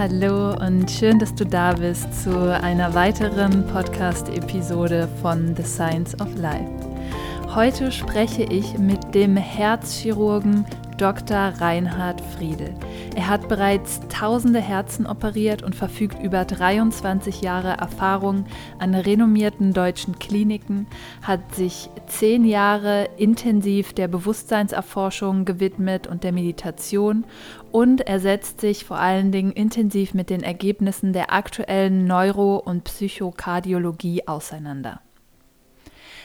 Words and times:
Hallo 0.00 0.54
und 0.54 0.90
schön, 0.90 1.18
dass 1.18 1.34
du 1.34 1.44
da 1.44 1.74
bist 1.74 2.24
zu 2.24 2.58
einer 2.62 2.94
weiteren 2.94 3.66
Podcast-Episode 3.66 5.06
von 5.20 5.54
The 5.54 5.62
Science 5.62 6.18
of 6.22 6.34
Life. 6.36 6.70
Heute 7.54 7.92
spreche 7.92 8.44
ich 8.44 8.78
mit 8.78 9.14
dem 9.14 9.36
Herzchirurgen 9.36 10.64
Dr. 11.00 11.54
Reinhard 11.58 12.20
Friedel. 12.20 12.74
Er 13.16 13.28
hat 13.28 13.48
bereits 13.48 14.00
tausende 14.10 14.60
Herzen 14.60 15.06
operiert 15.06 15.62
und 15.62 15.74
verfügt 15.74 16.22
über 16.22 16.44
23 16.44 17.40
Jahre 17.40 17.78
Erfahrung 17.78 18.44
an 18.78 18.94
renommierten 18.94 19.72
deutschen 19.72 20.18
Kliniken, 20.18 20.86
hat 21.22 21.54
sich 21.54 21.88
zehn 22.06 22.44
Jahre 22.44 23.08
intensiv 23.16 23.94
der 23.94 24.08
Bewusstseinserforschung 24.08 25.46
gewidmet 25.46 26.06
und 26.06 26.22
der 26.22 26.32
Meditation 26.32 27.24
und 27.72 28.02
er 28.02 28.20
setzt 28.20 28.60
sich 28.60 28.84
vor 28.84 28.98
allen 28.98 29.32
Dingen 29.32 29.52
intensiv 29.52 30.12
mit 30.12 30.28
den 30.28 30.42
Ergebnissen 30.42 31.14
der 31.14 31.32
aktuellen 31.32 32.04
Neuro- 32.04 32.58
und 32.58 32.84
Psychokardiologie 32.84 34.28
auseinander. 34.28 35.00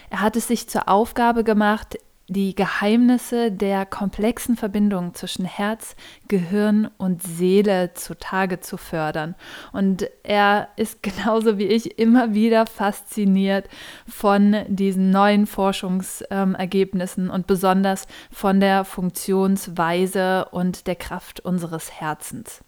Er 0.09 0.21
hat 0.21 0.35
es 0.35 0.47
sich 0.47 0.67
zur 0.67 0.87
Aufgabe 0.87 1.43
gemacht, 1.43 1.97
die 2.27 2.55
Geheimnisse 2.55 3.51
der 3.51 3.85
komplexen 3.85 4.57
Verbindung 4.57 5.13
zwischen 5.13 5.45
Herz, 5.45 5.95
Gehirn 6.27 6.89
und 6.97 7.21
Seele 7.21 7.93
zutage 7.93 8.59
zu 8.59 8.77
fördern. 8.77 9.35
Und 9.73 10.09
er 10.23 10.69
ist 10.75 11.03
genauso 11.03 11.57
wie 11.57 11.65
ich 11.67 11.99
immer 11.99 12.33
wieder 12.33 12.65
fasziniert 12.65 13.69
von 14.07 14.55
diesen 14.67 15.11
neuen 15.11 15.45
Forschungsergebnissen 15.45 17.29
und 17.29 17.47
besonders 17.47 18.07
von 18.31 18.59
der 18.59 18.85
Funktionsweise 18.85 20.47
und 20.51 20.87
der 20.87 20.95
Kraft 20.95 21.41
unseres 21.41 21.91
Herzens. 21.91 22.63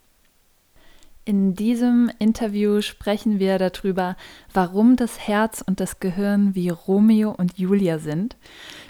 In 1.28 1.56
diesem 1.56 2.10
Interview 2.20 2.80
sprechen 2.80 3.38
wir 3.38 3.60
darüber, 3.60 4.16
warum 4.54 4.96
das 4.96 5.28
Herz 5.28 5.62
und 5.62 5.82
das 5.82 6.00
Gehirn 6.00 6.56
wie 6.56 6.70
Romeo 6.70 7.32
und 7.32 7.58
Julia 7.58 8.00
sind, 8.00 8.38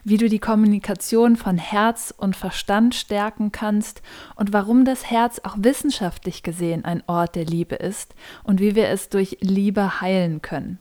wie 0.03 0.17
du 0.17 0.29
die 0.29 0.37
Kommunikation 0.37 1.35
von 1.35 1.57
Herz 1.57 2.13
und 2.15 2.35
Verstand 2.35 2.93
stärken 2.93 3.51
kannst 3.51 4.03
und 4.35 4.53
warum 4.53 4.85
das 4.85 5.09
Herz 5.09 5.41
auch 5.43 5.55
wissenschaftlich 5.57 6.43
gesehen 6.43 6.85
ein 6.85 7.01
Ort 7.07 7.33
der 7.33 7.45
Liebe 7.45 7.73
ist 7.73 8.13
und 8.43 8.59
wie 8.59 8.75
wir 8.75 8.89
es 8.89 9.09
durch 9.09 9.37
Liebe 9.41 9.99
heilen 9.99 10.43
können. 10.43 10.77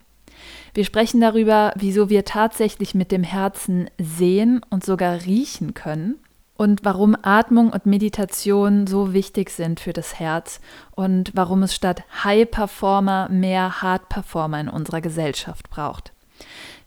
Wir 0.75 0.85
sprechen 0.85 1.23
darüber, 1.23 1.73
wieso 1.75 2.11
wir 2.11 2.27
tatsächlich 2.27 2.95
mit 2.95 3.11
dem 3.11 3.23
Herzen 3.23 3.89
sehen 3.97 4.61
und 4.69 4.85
sogar 4.85 5.25
riechen 5.25 5.73
können 5.73 6.17
und 6.57 6.85
warum 6.85 7.17
Atmung 7.23 7.71
und 7.71 7.87
Meditation 7.87 8.87
so 8.87 9.13
wichtig 9.13 9.51
sind 9.51 9.81
für 9.81 9.93
das 9.93 10.19
Herz 10.19 10.61
und 10.95 11.33
warum 11.35 11.63
es 11.63 11.75
statt 11.75 12.05
High 12.25 12.51
Performer 12.51 13.29
mehr 13.31 13.83
Hard 13.83 14.09
Performer 14.09 14.61
in 14.61 14.69
unserer 14.69 15.01
Gesellschaft 15.01 15.71
braucht. 15.71 16.13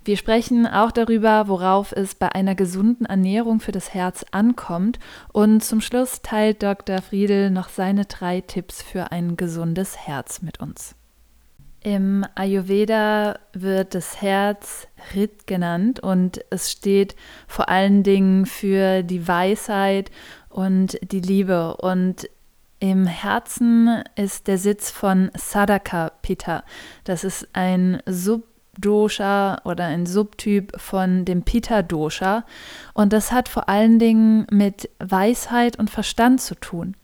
Wir 0.05 0.17
sprechen 0.17 0.65
auch 0.65 0.91
darüber, 0.91 1.47
worauf 1.47 1.91
es 1.91 2.15
bei 2.15 2.33
einer 2.33 2.55
gesunden 2.55 3.05
Ernährung 3.05 3.59
für 3.59 3.71
das 3.71 3.93
Herz 3.93 4.25
ankommt. 4.31 4.97
Und 5.33 5.63
zum 5.63 5.81
Schluss 5.81 6.21
teilt 6.21 6.63
Dr. 6.63 7.01
Friedel 7.01 7.51
noch 7.51 7.69
seine 7.69 8.05
drei 8.05 8.41
Tipps 8.41 8.81
für 8.81 9.11
ein 9.11 9.37
gesundes 9.37 9.97
Herz 9.97 10.41
mit 10.41 10.59
uns. 10.59 10.95
Im 11.81 12.25
Ayurveda 12.35 13.39
wird 13.53 13.95
das 13.95 14.21
Herz 14.21 14.87
Rit 15.15 15.47
genannt 15.47 16.01
und 16.01 16.43
es 16.49 16.71
steht 16.71 17.15
vor 17.47 17.69
allen 17.69 18.03
Dingen 18.03 18.45
für 18.45 19.01
die 19.01 19.27
Weisheit 19.27 20.11
und 20.49 20.99
die 21.01 21.21
Liebe. 21.21 21.77
Und 21.77 22.29
im 22.79 23.07
Herzen 23.07 24.03
ist 24.15 24.47
der 24.47 24.57
Sitz 24.57 24.91
von 24.91 25.31
Sadaka 25.37 26.11
Pitta. 26.21 26.63
Das 27.05 27.23
ist 27.23 27.47
ein 27.53 28.01
Subdosha 28.05 29.61
oder 29.63 29.85
ein 29.85 30.05
Subtyp 30.05 30.73
von 30.79 31.23
dem 31.23 31.43
Pitta 31.43 31.81
Dosha 31.81 32.45
und 32.93 33.13
das 33.13 33.31
hat 33.31 33.47
vor 33.47 33.69
allen 33.69 33.99
Dingen 33.99 34.47
mit 34.51 34.89
Weisheit 34.99 35.79
und 35.79 35.89
Verstand 35.89 36.41
zu 36.41 36.55
tun. 36.55 36.95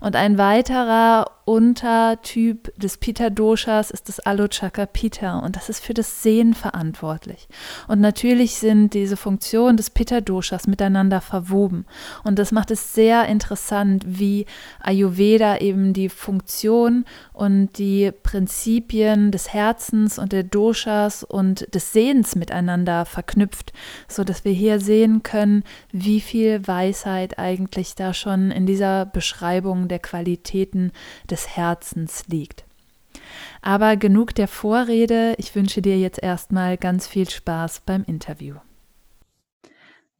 Und 0.00 0.16
ein 0.16 0.38
weiterer 0.38 1.26
Untertyp 1.46 2.72
des 2.78 2.96
Pitta-Doshas 2.96 3.90
ist 3.90 4.08
das 4.08 4.18
Alochaka 4.18 4.86
Pitta 4.86 5.40
und 5.40 5.56
das 5.56 5.68
ist 5.68 5.84
für 5.84 5.92
das 5.92 6.22
Sehen 6.22 6.54
verantwortlich. 6.54 7.48
Und 7.86 8.00
natürlich 8.00 8.54
sind 8.54 8.94
diese 8.94 9.18
Funktionen 9.18 9.76
des 9.76 9.90
Pitta-Doshas 9.90 10.66
miteinander 10.66 11.20
verwoben. 11.20 11.84
Und 12.22 12.38
das 12.38 12.50
macht 12.50 12.70
es 12.70 12.94
sehr 12.94 13.26
interessant, 13.26 14.04
wie 14.06 14.46
Ayurveda 14.80 15.58
eben 15.58 15.92
die 15.92 16.08
Funktion 16.08 17.04
und 17.34 17.76
die 17.76 18.10
Prinzipien 18.22 19.30
des 19.30 19.52
Herzens 19.52 20.18
und 20.18 20.32
der 20.32 20.44
Doshas 20.44 21.24
und 21.24 21.74
des 21.74 21.92
Sehens 21.92 22.36
miteinander 22.36 23.04
verknüpft, 23.04 23.74
so 24.08 24.24
dass 24.24 24.46
wir 24.46 24.52
hier 24.52 24.80
sehen 24.80 25.22
können, 25.22 25.62
wie 25.92 26.20
viel 26.20 26.66
Weisheit 26.66 27.38
eigentlich 27.38 27.96
da 27.96 28.14
schon 28.14 28.50
in 28.50 28.64
dieser 28.64 29.04
Beschreibung 29.04 29.53
der 29.88 29.98
Qualitäten 29.98 30.92
des 31.30 31.34
des 31.34 31.56
Herzens 31.56 32.26
liegt. 32.28 32.64
Aber 33.60 33.96
genug 33.96 34.34
der 34.34 34.48
Vorrede, 34.48 35.34
ich 35.38 35.54
wünsche 35.54 35.82
dir 35.82 35.98
jetzt 35.98 36.22
erstmal 36.22 36.76
ganz 36.76 37.06
viel 37.06 37.28
Spaß 37.28 37.80
beim 37.80 38.04
Interview. 38.04 38.56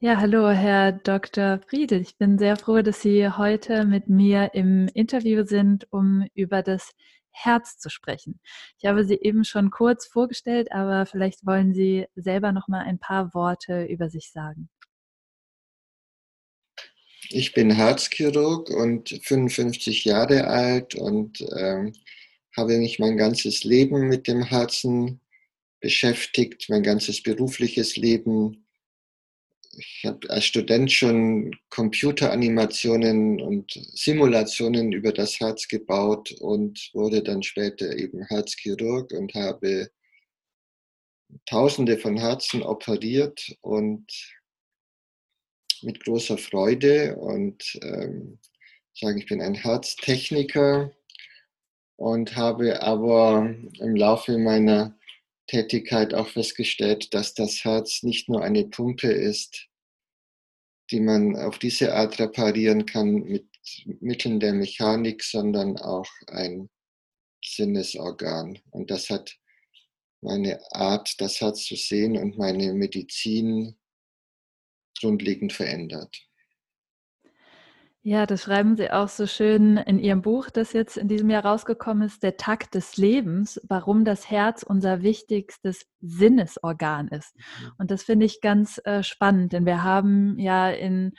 Ja, 0.00 0.18
hallo, 0.18 0.50
Herr 0.50 0.92
Dr. 0.92 1.60
Friedel. 1.66 2.00
Ich 2.00 2.18
bin 2.18 2.38
sehr 2.38 2.56
froh, 2.56 2.82
dass 2.82 3.00
Sie 3.00 3.28
heute 3.28 3.84
mit 3.84 4.08
mir 4.08 4.50
im 4.54 4.88
Interview 4.88 5.44
sind, 5.44 5.86
um 5.90 6.26
über 6.34 6.62
das 6.62 6.90
Herz 7.30 7.78
zu 7.78 7.90
sprechen. 7.90 8.38
Ich 8.78 8.86
habe 8.86 9.04
Sie 9.04 9.14
eben 9.14 9.44
schon 9.44 9.70
kurz 9.70 10.06
vorgestellt, 10.06 10.72
aber 10.72 11.06
vielleicht 11.06 11.46
wollen 11.46 11.72
Sie 11.72 12.06
selber 12.16 12.52
noch 12.52 12.68
mal 12.68 12.84
ein 12.84 12.98
paar 12.98 13.34
Worte 13.34 13.84
über 13.84 14.08
sich 14.10 14.30
sagen. 14.30 14.68
Ich 17.30 17.52
bin 17.52 17.70
Herzchirurg 17.70 18.70
und 18.70 19.20
55 19.22 20.04
Jahre 20.04 20.46
alt 20.46 20.94
und 20.94 21.40
ähm, 21.56 21.92
habe 22.56 22.78
mich 22.78 22.98
mein 22.98 23.16
ganzes 23.16 23.64
Leben 23.64 24.08
mit 24.08 24.28
dem 24.28 24.42
Herzen 24.42 25.20
beschäftigt, 25.80 26.66
mein 26.68 26.82
ganzes 26.82 27.22
berufliches 27.22 27.96
Leben. 27.96 28.66
Ich 29.76 30.02
habe 30.04 30.30
als 30.30 30.44
Student 30.44 30.92
schon 30.92 31.56
Computeranimationen 31.68 33.40
und 33.40 33.72
Simulationen 33.94 34.92
über 34.92 35.12
das 35.12 35.40
Herz 35.40 35.66
gebaut 35.66 36.32
und 36.40 36.90
wurde 36.92 37.22
dann 37.22 37.42
später 37.42 37.96
eben 37.96 38.22
Herzchirurg 38.22 39.12
und 39.12 39.34
habe 39.34 39.90
Tausende 41.46 41.98
von 41.98 42.16
Herzen 42.16 42.62
operiert 42.62 43.56
und 43.60 44.06
mit 45.84 46.04
großer 46.04 46.38
Freude 46.38 47.16
und 47.16 47.78
ähm, 47.82 48.38
sagen, 48.94 49.18
ich 49.18 49.26
bin 49.26 49.40
ein 49.40 49.54
Herztechniker 49.54 50.92
und 51.96 52.36
habe 52.36 52.82
aber 52.82 53.54
im 53.80 53.96
Laufe 53.96 54.38
meiner 54.38 54.98
Tätigkeit 55.46 56.14
auch 56.14 56.28
festgestellt, 56.28 57.12
dass 57.14 57.34
das 57.34 57.64
Herz 57.64 58.02
nicht 58.02 58.28
nur 58.28 58.42
eine 58.42 58.64
Pumpe 58.64 59.08
ist, 59.08 59.68
die 60.90 61.00
man 61.00 61.36
auf 61.36 61.58
diese 61.58 61.94
Art 61.94 62.18
reparieren 62.18 62.86
kann 62.86 63.14
mit 63.14 63.46
Mitteln 64.00 64.40
der 64.40 64.52
Mechanik, 64.52 65.22
sondern 65.22 65.78
auch 65.78 66.08
ein 66.26 66.68
Sinnesorgan. 67.42 68.58
Und 68.70 68.90
das 68.90 69.10
hat 69.10 69.36
meine 70.20 70.60
Art, 70.72 71.20
das 71.20 71.40
Herz 71.40 71.64
zu 71.64 71.76
sehen 71.76 72.16
und 72.16 72.38
meine 72.38 72.72
Medizin 72.72 73.76
grundlegend 75.00 75.52
verändert. 75.52 76.26
Ja, 78.06 78.26
das 78.26 78.42
schreiben 78.42 78.76
Sie 78.76 78.90
auch 78.90 79.08
so 79.08 79.26
schön 79.26 79.78
in 79.78 79.98
Ihrem 79.98 80.20
Buch, 80.20 80.50
das 80.50 80.74
jetzt 80.74 80.98
in 80.98 81.08
diesem 81.08 81.30
Jahr 81.30 81.46
rausgekommen 81.46 82.06
ist, 82.06 82.22
Der 82.22 82.36
Takt 82.36 82.74
des 82.74 82.98
Lebens, 82.98 83.58
warum 83.66 84.04
das 84.04 84.30
Herz 84.30 84.62
unser 84.62 85.02
wichtigstes 85.02 85.86
Sinnesorgan 86.02 87.08
ist. 87.08 87.34
Und 87.78 87.90
das 87.90 88.02
finde 88.02 88.26
ich 88.26 88.42
ganz 88.42 88.78
äh, 88.84 89.02
spannend, 89.02 89.54
denn 89.54 89.64
wir 89.64 89.84
haben 89.84 90.38
ja 90.38 90.68
in 90.68 91.14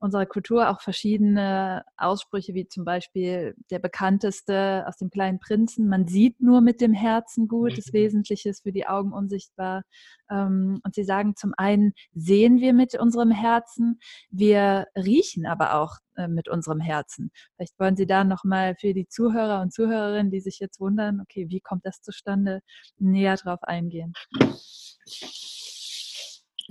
unserer 0.00 0.26
Kultur 0.26 0.70
auch 0.70 0.80
verschiedene 0.80 1.84
Aussprüche, 1.96 2.54
wie 2.54 2.66
zum 2.66 2.84
Beispiel 2.84 3.54
der 3.70 3.78
bekannteste 3.78 4.84
aus 4.86 4.96
dem 4.96 5.10
kleinen 5.10 5.38
Prinzen, 5.38 5.88
man 5.88 6.08
sieht 6.08 6.40
nur 6.40 6.62
mit 6.62 6.80
dem 6.80 6.94
Herzen 6.94 7.48
gut, 7.48 7.76
das 7.76 7.88
mhm. 7.88 7.92
Wesentliche 7.92 8.48
ist 8.48 8.62
für 8.62 8.72
die 8.72 8.86
Augen 8.86 9.12
unsichtbar. 9.12 9.82
Ähm, 10.30 10.80
und 10.82 10.94
sie 10.94 11.04
sagen 11.04 11.36
zum 11.36 11.52
einen, 11.56 11.92
sehen 12.14 12.60
wir 12.60 12.72
mit 12.72 12.98
unserem 12.98 13.30
Herzen, 13.30 14.00
wir 14.30 14.86
riechen 14.96 15.46
aber 15.46 15.74
auch 15.74 15.98
äh, 16.16 16.28
mit 16.28 16.48
unserem 16.48 16.80
Herzen. 16.80 17.30
Vielleicht 17.56 17.78
wollen 17.78 17.96
Sie 17.96 18.06
da 18.06 18.24
nochmal 18.24 18.74
für 18.76 18.94
die 18.94 19.06
Zuhörer 19.06 19.60
und 19.60 19.72
Zuhörerinnen, 19.72 20.32
die 20.32 20.40
sich 20.40 20.58
jetzt 20.60 20.80
wundern, 20.80 21.20
okay, 21.20 21.50
wie 21.50 21.60
kommt 21.60 21.84
das 21.84 22.00
zustande, 22.00 22.60
näher 22.98 23.36
drauf 23.36 23.62
eingehen. 23.62 24.14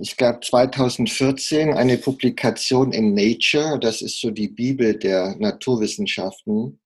Es 0.02 0.16
gab 0.16 0.42
2014 0.42 1.74
eine 1.74 1.98
Publikation 1.98 2.90
in 2.92 3.12
Nature, 3.12 3.78
das 3.78 4.00
ist 4.00 4.18
so 4.18 4.30
die 4.30 4.48
Bibel 4.48 4.98
der 4.98 5.36
Naturwissenschaften. 5.36 6.80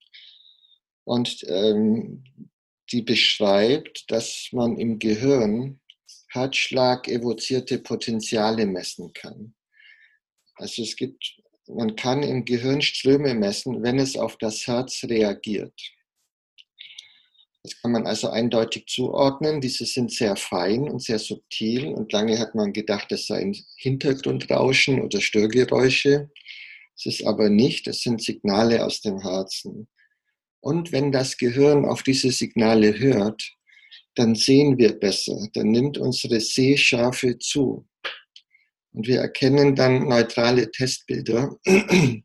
Und 1.05 1.45
ähm, 1.47 2.25
die 2.91 3.03
beschreibt, 3.03 4.11
dass 4.11 4.49
man 4.51 4.79
im 4.79 4.99
Gehirn 4.99 5.79
Herzschlag 6.29 7.07
evozierte 7.07 7.79
Potenziale 7.79 8.67
messen 8.67 9.13
kann. 9.13 9.55
Also 10.57 10.83
es 10.83 10.97
gibt, 10.97 11.37
man 11.69 11.95
kann 11.95 12.25
im 12.25 12.45
Gehirn 12.45 12.83
Ströme 12.83 13.35
messen, 13.35 13.81
wenn 13.85 14.01
es 14.01 14.17
auf 14.17 14.39
das 14.39 14.67
Herz 14.67 15.05
reagiert. 15.05 15.81
Das 17.65 17.81
kann 17.81 17.93
man 17.93 18.07
also 18.07 18.29
eindeutig 18.29 18.85
zuordnen. 18.89 19.63
Diese 19.63 19.87
sind 19.87 20.13
sehr 20.13 20.37
fein 20.37 20.83
und 20.87 21.03
sehr 21.03 21.19
subtil 21.19 21.87
und 21.87 22.13
lange 22.13 22.39
hat 22.39 22.55
man 22.55 22.75
gedacht, 22.75 23.11
das 23.11 23.27
seien 23.27 23.57
Hintergrundrauschen 23.77 25.01
oder 25.01 25.23
Störgeräusche. 25.23 26.31
Es 26.95 27.07
ist 27.07 27.27
aber 27.27 27.49
nicht, 27.49 27.89
es 27.89 28.03
sind 28.03 28.23
Signale 28.23 28.85
aus 28.85 29.01
dem 29.01 29.19
Herzen. 29.19 29.89
Und 30.61 30.93
wenn 30.93 31.11
das 31.11 31.39
Gehirn 31.39 31.87
auf 31.87 32.03
diese 32.03 32.31
Signale 32.33 32.99
hört, 32.99 33.43
dann 34.15 34.35
sehen 34.35 34.77
wir 34.77 34.93
besser, 34.93 35.49
dann 35.55 35.71
nimmt 35.71 35.97
unsere 35.97 36.41
Sehschärfe 36.41 37.39
zu. 37.39 37.89
Und 38.93 39.07
wir 39.07 39.21
erkennen 39.21 39.75
dann 39.75 40.07
neutrale 40.07 40.71
Testbilder. 40.71 41.57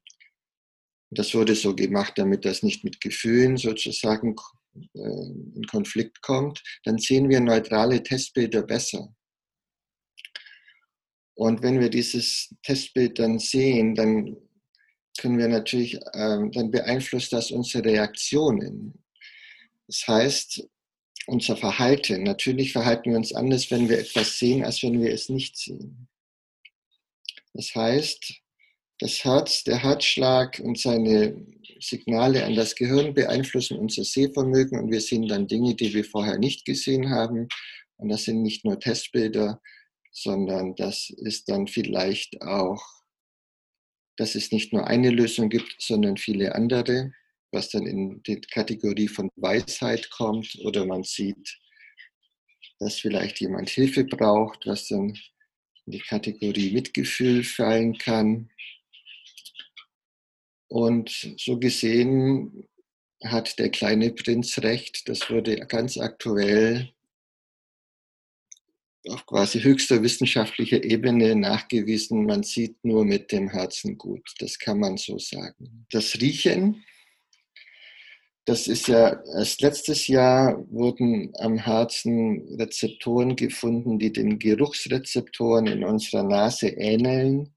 Das 1.11 1.33
wurde 1.33 1.55
so 1.55 1.75
gemacht, 1.75 2.13
damit 2.17 2.45
das 2.45 2.61
nicht 2.61 2.83
mit 2.83 3.01
Gefühlen 3.01 3.57
sozusagen 3.57 4.35
in 4.93 5.63
Konflikt 5.69 6.21
kommt, 6.21 6.61
dann 6.83 6.97
sehen 6.97 7.29
wir 7.29 7.39
neutrale 7.39 8.01
Testbilder 8.03 8.63
besser. 8.63 9.13
Und 11.35 11.61
wenn 11.61 11.79
wir 11.79 11.89
dieses 11.89 12.53
Testbild 12.63 13.17
dann 13.17 13.39
sehen, 13.39 13.95
dann 13.95 14.35
können 15.19 15.37
wir 15.37 15.47
natürlich, 15.47 15.95
äh, 15.95 16.49
dann 16.51 16.71
beeinflusst 16.71 17.31
das 17.33 17.51
unsere 17.51 17.85
Reaktionen. 17.85 19.03
Das 19.87 20.07
heißt, 20.07 20.67
unser 21.29 21.55
Verhalten. 21.55 22.23
Natürlich 22.23 22.73
verhalten 22.73 23.11
wir 23.11 23.17
uns 23.17 23.33
anders, 23.33 23.71
wenn 23.71 23.87
wir 23.87 23.99
etwas 23.99 24.37
sehen, 24.39 24.63
als 24.63 24.83
wenn 24.83 25.01
wir 25.01 25.13
es 25.13 25.29
nicht 25.29 25.57
sehen. 25.57 26.07
Das 27.53 27.73
heißt, 27.75 28.41
das 28.99 29.23
Herz, 29.23 29.63
der 29.63 29.81
Herzschlag 29.81 30.59
und 30.59 30.77
seine 30.77 31.45
Signale 31.79 32.45
an 32.45 32.55
das 32.55 32.75
Gehirn 32.75 33.13
beeinflussen 33.13 33.79
unser 33.79 34.03
Sehvermögen 34.03 34.79
und 34.79 34.91
wir 34.91 35.01
sehen 35.01 35.27
dann 35.27 35.47
Dinge, 35.47 35.75
die 35.75 35.93
wir 35.93 36.03
vorher 36.03 36.37
nicht 36.37 36.65
gesehen 36.65 37.09
haben. 37.09 37.47
Und 37.97 38.09
das 38.09 38.25
sind 38.25 38.41
nicht 38.41 38.65
nur 38.65 38.79
Testbilder, 38.79 39.61
sondern 40.11 40.75
das 40.75 41.09
ist 41.09 41.49
dann 41.49 41.67
vielleicht 41.67 42.41
auch, 42.41 42.83
dass 44.17 44.35
es 44.35 44.51
nicht 44.51 44.73
nur 44.73 44.87
eine 44.87 45.09
Lösung 45.09 45.49
gibt, 45.49 45.75
sondern 45.79 46.17
viele 46.17 46.55
andere, 46.55 47.13
was 47.51 47.69
dann 47.69 47.85
in 47.85 48.21
die 48.23 48.41
Kategorie 48.41 49.07
von 49.07 49.29
Weisheit 49.37 50.09
kommt 50.11 50.57
oder 50.65 50.85
man 50.85 51.03
sieht, 51.03 51.57
dass 52.79 52.99
vielleicht 52.99 53.39
jemand 53.39 53.69
Hilfe 53.69 54.03
braucht, 54.03 54.65
was 54.65 54.87
dann 54.87 55.17
in 55.85 55.91
die 55.91 55.99
Kategorie 55.99 56.71
Mitgefühl 56.71 57.43
fallen 57.43 57.97
kann. 57.97 58.49
Und 60.69 61.35
so 61.37 61.59
gesehen 61.59 62.67
hat 63.23 63.59
der 63.59 63.69
kleine 63.69 64.11
Prinz 64.11 64.59
recht. 64.59 65.09
Das 65.09 65.29
wurde 65.29 65.57
ganz 65.67 65.97
aktuell 65.97 66.93
auf 69.07 69.25
quasi 69.25 69.61
höchster 69.61 70.03
wissenschaftlicher 70.03 70.83
Ebene 70.83 71.35
nachgewiesen. 71.35 72.25
Man 72.25 72.43
sieht 72.43 72.77
nur 72.83 73.03
mit 73.03 73.31
dem 73.31 73.49
Herzen 73.49 73.97
gut. 73.97 74.33
Das 74.39 74.59
kann 74.59 74.79
man 74.79 74.97
so 74.97 75.17
sagen. 75.17 75.87
Das 75.89 76.15
Riechen, 76.21 76.83
das 78.45 78.67
ist 78.67 78.87
ja 78.87 79.21
erst 79.35 79.61
letztes 79.61 80.07
Jahr 80.07 80.63
wurden 80.69 81.33
am 81.39 81.57
Herzen 81.57 82.55
Rezeptoren 82.59 83.35
gefunden, 83.35 83.99
die 83.99 84.13
den 84.13 84.37
Geruchsrezeptoren 84.37 85.67
in 85.67 85.83
unserer 85.83 86.23
Nase 86.23 86.69
ähneln 86.69 87.53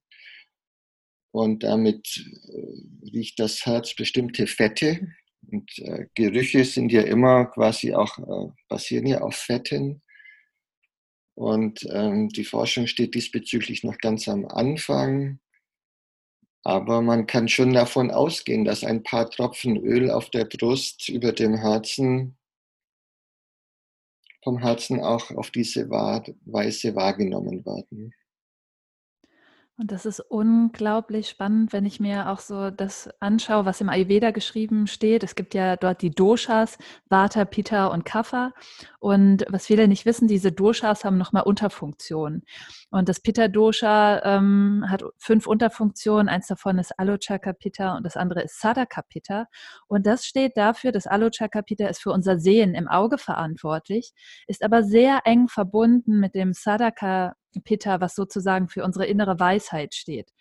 und 1.32 1.62
damit 1.62 2.24
äh, 2.48 3.10
riecht 3.10 3.40
das 3.40 3.64
Herz 3.66 3.94
bestimmte 3.94 4.46
Fette. 4.46 5.08
Und 5.50 5.70
äh, 5.78 6.06
Gerüche 6.14 6.64
sind 6.64 6.92
ja 6.92 7.02
immer 7.02 7.46
quasi 7.46 7.94
auch, 7.94 8.18
äh, 8.18 8.52
basieren 8.68 9.06
ja 9.06 9.22
auf 9.22 9.34
Fetten. 9.34 10.02
Und 11.34 11.86
ähm, 11.90 12.28
die 12.28 12.44
Forschung 12.44 12.86
steht 12.86 13.14
diesbezüglich 13.14 13.82
noch 13.82 13.96
ganz 13.98 14.28
am 14.28 14.46
Anfang. 14.46 15.40
Aber 16.64 17.00
man 17.00 17.26
kann 17.26 17.48
schon 17.48 17.72
davon 17.72 18.10
ausgehen, 18.10 18.64
dass 18.64 18.84
ein 18.84 19.02
paar 19.02 19.28
Tropfen 19.30 19.78
Öl 19.78 20.10
auf 20.10 20.30
der 20.30 20.44
Brust 20.44 21.08
über 21.08 21.32
dem 21.32 21.56
Herzen 21.56 22.36
vom 24.44 24.58
Herzen 24.58 25.00
auch 25.00 25.30
auf 25.30 25.50
diese 25.50 25.88
Weise 25.88 26.94
wahrgenommen 26.94 27.64
werden. 27.64 28.12
Und 29.82 29.90
das 29.90 30.06
ist 30.06 30.20
unglaublich 30.20 31.28
spannend, 31.28 31.72
wenn 31.72 31.84
ich 31.84 31.98
mir 31.98 32.28
auch 32.28 32.38
so 32.38 32.70
das 32.70 33.10
anschaue, 33.18 33.64
was 33.64 33.80
im 33.80 33.88
Ayurveda 33.88 34.30
geschrieben 34.30 34.86
steht. 34.86 35.24
Es 35.24 35.34
gibt 35.34 35.54
ja 35.54 35.74
dort 35.74 36.02
die 36.02 36.10
Doshas, 36.10 36.78
Vata, 37.08 37.44
Pitta 37.44 37.88
und 37.88 38.04
Kapha. 38.04 38.52
Und 39.00 39.44
was 39.48 39.66
viele 39.66 39.88
nicht 39.88 40.06
wissen, 40.06 40.28
diese 40.28 40.52
Doshas 40.52 41.04
haben 41.04 41.18
nochmal 41.18 41.42
Unterfunktionen. 41.42 42.44
Und 42.92 43.08
das 43.08 43.18
Pitta-Dosha 43.18 44.22
ähm, 44.22 44.84
hat 44.86 45.02
fünf 45.18 45.48
Unterfunktionen. 45.48 46.28
Eins 46.28 46.46
davon 46.46 46.78
ist 46.78 46.96
Alochaka 46.96 47.52
Pitta 47.52 47.96
und 47.96 48.06
das 48.06 48.16
andere 48.16 48.42
ist 48.42 48.60
Sadaka 48.60 49.02
Pitta. 49.02 49.48
Und 49.88 50.06
das 50.06 50.26
steht 50.26 50.56
dafür, 50.56 50.92
dass 50.92 51.08
Alochaka 51.08 51.60
Pitta 51.60 51.88
ist 51.88 52.00
für 52.00 52.12
unser 52.12 52.38
Sehen 52.38 52.76
im 52.76 52.86
Auge 52.86 53.18
verantwortlich, 53.18 54.12
ist 54.46 54.62
aber 54.62 54.84
sehr 54.84 55.22
eng 55.24 55.48
verbunden 55.48 56.20
mit 56.20 56.36
dem 56.36 56.52
Sadaka 56.52 57.34
Pitta, 57.60 58.00
was 58.00 58.14
sozusagen 58.14 58.68
für 58.68 58.84
unsere 58.84 59.06
innere 59.06 59.38
Weisheit 59.38 59.94
steht. 59.94 60.32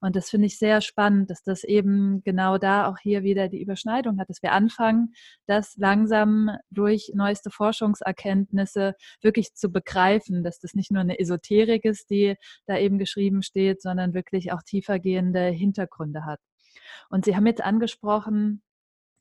Und 0.00 0.16
das 0.16 0.30
finde 0.30 0.46
ich 0.46 0.58
sehr 0.58 0.80
spannend, 0.80 1.30
dass 1.30 1.42
das 1.42 1.64
eben 1.64 2.22
genau 2.22 2.58
da 2.58 2.88
auch 2.88 2.98
hier 2.98 3.22
wieder 3.22 3.48
die 3.48 3.62
Überschneidung 3.62 4.18
hat, 4.18 4.28
dass 4.28 4.42
wir 4.42 4.52
anfangen, 4.52 5.14
das 5.46 5.76
langsam 5.76 6.50
durch 6.70 7.12
neueste 7.14 7.50
Forschungserkenntnisse 7.50 8.94
wirklich 9.22 9.54
zu 9.54 9.70
begreifen, 9.70 10.42
dass 10.42 10.58
das 10.60 10.74
nicht 10.74 10.90
nur 10.90 11.00
eine 11.00 11.18
Esoterik 11.18 11.84
ist, 11.84 12.10
die 12.10 12.36
da 12.66 12.78
eben 12.78 12.98
geschrieben 12.98 13.42
steht, 13.42 13.82
sondern 13.82 14.14
wirklich 14.14 14.52
auch 14.52 14.62
tiefergehende 14.62 15.46
Hintergründe 15.46 16.24
hat. 16.24 16.40
Und 17.10 17.24
Sie 17.24 17.36
haben 17.36 17.46
jetzt 17.46 17.62
angesprochen, 17.62 18.62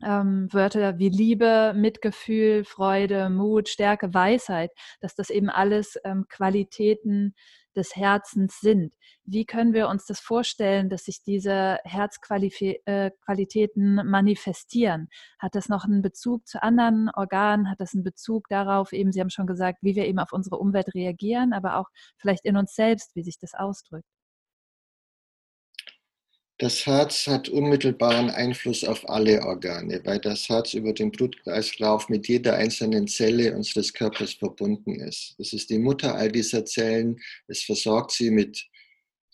ähm, 0.04 0.48
Wörter 0.52 1.00
wie 1.00 1.10
Liebe, 1.10 1.74
Mitgefühl, 1.76 2.64
Freude, 2.64 3.30
Mut, 3.30 3.70
Stärke, 3.70 4.14
Weisheit, 4.14 4.72
dass 5.02 5.16
das 5.16 5.30
eben 5.30 5.50
alles 5.50 5.98
ähm, 6.04 6.26
Qualitäten 6.30 7.34
des 7.76 7.96
Herzens 7.96 8.60
sind. 8.60 8.94
Wie 9.24 9.46
können 9.46 9.74
wir 9.74 9.88
uns 9.88 10.06
das 10.06 10.20
vorstellen, 10.20 10.90
dass 10.90 11.06
sich 11.06 11.22
diese 11.24 11.80
Herzqualitäten 11.84 14.00
äh, 14.00 14.04
manifestieren? 14.04 15.10
Hat 15.40 15.56
das 15.56 15.70
noch 15.70 15.86
einen 15.86 16.02
Bezug 16.02 16.48
zu 16.48 16.62
anderen 16.62 17.10
Organen? 17.14 17.70
Hat 17.70 17.80
das 17.80 17.94
einen 17.94 18.04
Bezug 18.04 18.48
darauf, 18.50 18.92
eben, 18.94 19.12
Sie 19.12 19.22
haben 19.22 19.30
schon 19.30 19.48
gesagt, 19.48 19.80
wie 19.82 19.96
wir 19.96 20.08
eben 20.08 20.20
auf 20.20 20.34
unsere 20.34 20.58
Umwelt 20.58 20.94
reagieren, 20.96 21.54
aber 21.54 21.78
auch 21.78 21.88
vielleicht 22.18 22.46
in 22.46 22.58
uns 22.58 22.76
selbst, 22.76 23.16
wie 23.16 23.24
sich 23.24 23.38
das 23.40 23.54
ausdrückt? 23.54 24.17
Das 26.60 26.88
Herz 26.88 27.28
hat 27.28 27.50
unmittelbaren 27.50 28.32
Einfluss 28.32 28.84
auf 28.84 29.08
alle 29.08 29.44
Organe, 29.44 30.02
weil 30.06 30.18
das 30.18 30.50
Herz 30.50 30.74
über 30.74 30.92
den 30.92 31.12
Blutkreislauf 31.12 32.10
mit 32.10 32.28
jeder 32.28 32.56
einzelnen 32.56 33.08
Zelle 33.08 33.56
unseres 33.56 33.94
Körpers 33.94 34.34
verbunden 34.34 34.96
ist. 35.00 35.36
Es 35.38 35.54
ist 35.54 35.70
die 35.70 35.78
Mutter 35.78 36.16
all 36.16 36.32
dieser 36.32 36.66
Zellen. 36.66 37.20
Es 37.48 37.62
versorgt 37.62 38.12
sie 38.12 38.32
mit 38.32 38.66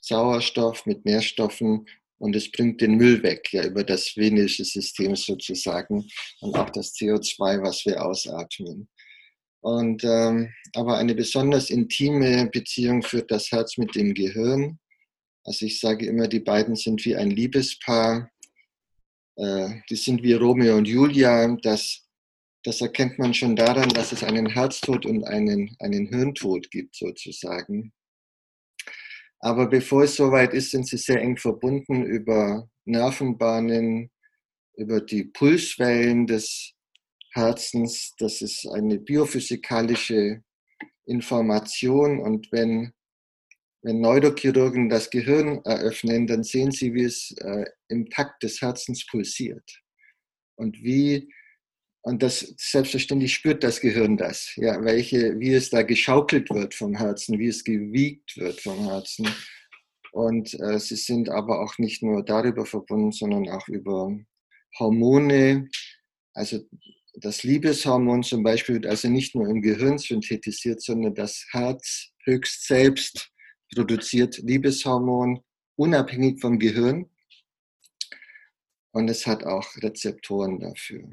Sauerstoff, 0.02 0.86
mit 0.86 1.06
Nährstoffen 1.06 1.88
und 2.18 2.36
es 2.36 2.52
bringt 2.52 2.82
den 2.82 2.96
Müll 2.96 3.24
weg, 3.24 3.54
ja, 3.54 3.64
über 3.66 3.86
das 3.86 4.18
venische 4.18 4.66
System 4.66 5.16
sozusagen 5.16 6.06
und 6.42 6.58
auch 6.58 6.72
das 6.72 6.94
CO2, 6.94 7.62
was 7.62 7.86
wir 7.86 8.06
ausatmen. 8.06 8.90
Und, 9.62 10.04
ähm, 10.04 10.54
aber 10.74 10.98
eine 10.98 11.16
besonders 11.16 11.70
intime 11.70 12.50
Beziehung 12.52 13.02
führt 13.02 13.32
das 13.32 13.50
Herz 13.50 13.78
mit 13.78 13.96
dem 13.96 14.14
Gehirn 14.14 14.78
Also 15.46 15.66
ich 15.66 15.80
sage 15.80 16.06
immer, 16.06 16.28
die 16.28 16.40
beiden 16.40 16.76
sind 16.76 17.04
wie 17.06 17.16
ein 17.16 17.30
Liebespaar. 17.30 18.32
Äh, 19.36 19.82
die 19.90 19.96
sind 19.96 20.24
wie 20.24 20.34
Romeo 20.34 20.78
und 20.78 20.88
Julia. 20.88 21.56
Das, 21.62 22.08
das 22.64 22.82
erkennt 22.82 23.20
man 23.20 23.34
schon 23.34 23.56
daran, 23.56 23.90
dass 23.90 24.12
es 24.12 24.24
einen 24.24 24.48
Herztod 24.48 25.06
und 25.06 25.26
einen, 25.26 25.76
einen 25.80 26.08
Hirntod 26.08 26.72
gibt, 26.72 26.96
sozusagen. 26.96 27.92
Aber 29.40 29.68
bevor 29.68 30.04
es 30.04 30.16
soweit 30.16 30.54
ist, 30.54 30.72
sind 30.72 30.88
sie 30.88 30.98
sehr 30.98 31.20
eng 31.20 31.36
verbunden 31.36 32.06
über 32.06 32.70
Nervenbahnen, 32.86 34.10
über 34.78 35.02
die 35.02 35.26
Pulswellen 35.26 36.26
des 36.28 36.74
Herzens. 37.34 38.16
Das 38.20 38.42
ist 38.42 38.66
eine 38.68 39.00
biophysikalische 39.00 40.42
Information. 41.06 42.22
Und 42.22 42.50
wenn, 42.54 42.94
wenn 43.84 44.00
Neurochirurgen 44.00 44.90
das 44.90 45.10
Gehirn 45.10 45.62
eröffnen, 45.66 46.26
dann 46.26 46.44
sehen 46.44 46.72
sie, 46.72 46.94
wie 46.94 47.04
es 47.04 47.36
äh, 47.42 47.66
im 47.90 48.10
Takt 48.10 48.42
des 48.42 48.62
Herzens 48.62 49.06
pulsiert. 49.06 49.70
Und 50.56 50.82
wie, 50.82 51.30
und 52.02 52.24
das 52.24 52.54
selbstverständlich 52.58 53.34
spürt 53.34 53.64
das 53.64 53.82
Gehirn 53.82 54.16
das, 54.16 54.54
ja, 54.56 54.84
welche, 54.84 55.38
wie 55.40 55.54
es 55.54 55.70
da 55.70 55.84
geschaukelt 55.84 56.50
wird 56.50 56.74
vom 56.74 56.96
Herzen, 56.96 57.40
wie 57.40 57.48
es 57.48 57.64
gewiegt 57.64 58.38
wird 58.38 58.62
vom 58.62 58.86
Herzen. 58.86 59.28
Und 60.14 60.54
äh, 60.62 60.80
sie 60.80 60.96
sind 60.96 61.30
aber 61.30 61.62
auch 61.62 61.78
nicht 61.78 62.04
nur 62.04 62.24
darüber 62.24 62.66
verbunden, 62.66 63.12
sondern 63.12 63.50
auch 63.50 63.68
über 63.68 64.18
Hormone. 64.80 65.70
Also 66.34 66.62
das 67.16 67.44
Liebeshormon 67.44 68.24
zum 68.24 68.44
Beispiel 68.44 68.76
wird 68.76 68.86
also 68.86 69.10
nicht 69.10 69.36
nur 69.36 69.48
im 69.48 69.62
Gehirn 69.62 69.98
synthetisiert, 69.98 70.82
sondern 70.82 71.16
das 71.16 71.46
Herz 71.52 72.12
höchst 72.24 72.66
selbst 72.66 73.33
produziert 73.74 74.38
Liebeshormon, 74.38 75.44
unabhängig 75.76 76.40
vom 76.40 76.60
Gehirn. 76.60 77.10
Und 78.92 79.10
es 79.10 79.26
hat 79.26 79.44
auch 79.44 79.66
Rezeptoren 79.78 80.60
dafür. 80.60 81.10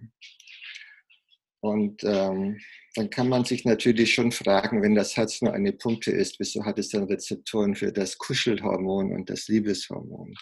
Und 1.61 2.03
ähm, 2.05 2.59
dann 2.95 3.11
kann 3.11 3.29
man 3.29 3.45
sich 3.45 3.65
natürlich 3.65 4.15
schon 4.15 4.33
fragen, 4.33 4.83
wenn 4.83 4.95
das 4.95 5.17
Herz 5.17 5.43
nur 5.43 5.53
eine 5.53 5.73
Pumpe 5.73 6.11
ist, 6.11 6.41
wieso 6.41 6.65
hat 6.65 6.79
es 6.79 6.89
dann 6.89 7.05
Rezeptoren 7.05 7.75
für 7.75 7.93
das 7.93 8.19
Kuschelhormon 8.19 9.13
und 9.13 9.31
das 9.31 9.47
Liebeshormon? 9.49 10.35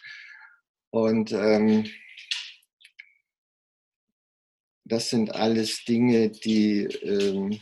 Und 0.91 1.33
ähm, 1.33 1.85
das 4.85 5.11
sind 5.11 5.35
alles 5.35 5.85
Dinge, 5.85 6.31
die, 6.31 6.85
ähm, 7.03 7.61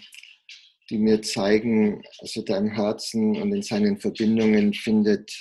die 0.90 0.98
mir 0.98 1.22
zeigen, 1.22 2.02
also 2.18 2.42
da 2.42 2.62
Herzen 2.62 3.40
und 3.40 3.52
in 3.52 3.62
seinen 3.62 3.98
Verbindungen 3.98 4.72
findet 4.72 5.32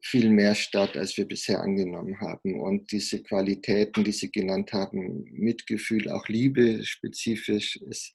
viel 0.00 0.30
mehr 0.30 0.54
statt, 0.54 0.96
als 0.96 1.16
wir 1.16 1.26
bisher 1.26 1.60
angenommen 1.60 2.20
haben. 2.20 2.60
Und 2.60 2.90
diese 2.92 3.22
Qualitäten, 3.22 4.04
die 4.04 4.12
Sie 4.12 4.30
genannt 4.30 4.72
haben, 4.72 5.24
Mitgefühl, 5.32 6.10
auch 6.10 6.28
Liebe 6.28 6.84
spezifisch, 6.84 7.76
ist, 7.76 8.14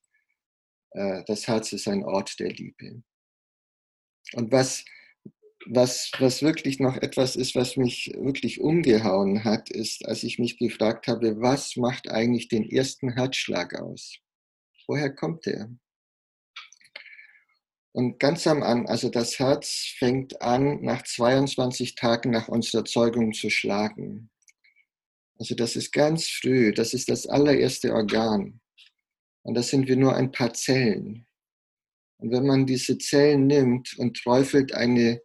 äh, 0.92 1.24
das 1.28 1.48
Herz 1.48 1.72
ist 1.74 1.88
ein 1.88 2.04
Ort 2.04 2.40
der 2.40 2.50
Liebe. 2.50 3.04
Und 4.34 4.52
was, 4.52 4.84
was, 5.68 6.12
was 6.18 6.42
wirklich 6.42 6.80
noch 6.80 6.98
etwas 6.98 7.36
ist, 7.36 7.54
was 7.54 7.78
mich 7.78 8.12
wirklich 8.16 8.60
umgehauen 8.60 9.44
hat, 9.44 9.70
ist, 9.70 10.06
als 10.06 10.24
ich 10.24 10.40
mich 10.40 10.58
gefragt 10.58 11.08
habe, 11.08 11.40
was 11.42 11.76
macht 11.76 12.10
eigentlich 12.10 12.48
den 12.48 12.68
ersten 12.70 13.12
Herzschlag 13.12 13.80
aus? 13.80 14.18
Woher 14.88 15.14
kommt 15.14 15.46
der? 15.46 15.70
Und 17.94 18.20
ganz 18.20 18.48
am 18.48 18.64
Anfang, 18.64 18.88
also 18.88 19.10
das 19.10 19.40
Herz 19.40 19.94
fängt 19.98 20.42
an, 20.42 20.82
nach 20.82 21.04
22 21.04 21.96
Tagen 21.96 22.32
nach 22.32 22.48
unserer 22.48 22.86
Zeugung 22.86 23.34
zu 23.34 23.50
schlagen. 23.50 24.30
Also 25.40 25.56
das 25.56 25.76
ist 25.76 25.92
ganz 25.92 26.28
früh, 26.28 26.74
das 26.74 26.94
ist 26.94 27.10
das 27.10 27.28
allererste 27.28 27.94
Organ. 27.94 28.60
Und 29.44 29.56
das 29.56 29.70
sind 29.70 29.88
wir 29.88 29.96
nur 29.96 30.16
ein 30.16 30.32
paar 30.32 30.54
Zellen. 30.54 31.28
Und 32.18 32.32
wenn 32.32 32.46
man 32.46 32.66
diese 32.66 32.98
Zellen 32.98 33.48
nimmt 33.48 33.98
und 33.98 34.18
träufelt 34.18 34.74
eine 34.74 35.22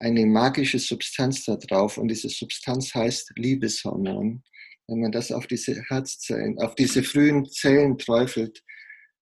eine 0.00 0.24
magische 0.24 0.78
Substanz 0.78 1.44
da 1.44 1.56
drauf 1.56 1.98
und 1.98 2.08
diese 2.08 2.30
Substanz 2.30 2.94
heißt 2.94 3.32
Liebeshormon. 3.36 4.42
Wenn 4.88 5.00
man 5.00 5.12
das 5.12 5.30
auf 5.30 5.46
diese 5.46 5.80
Herzzellen, 5.88 6.58
auf 6.58 6.74
diese 6.74 7.02
frühen 7.02 7.46
Zellen 7.46 7.98
träufelt, 7.98 8.64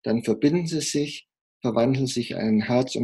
dann 0.04 0.24
verbinden 0.24 0.68
sie 0.68 0.82
sich, 0.82 1.27
verwandeln 1.62 2.08
sich 2.08 2.32
in 2.32 2.38
ein 2.38 2.62
Herz 2.62 2.96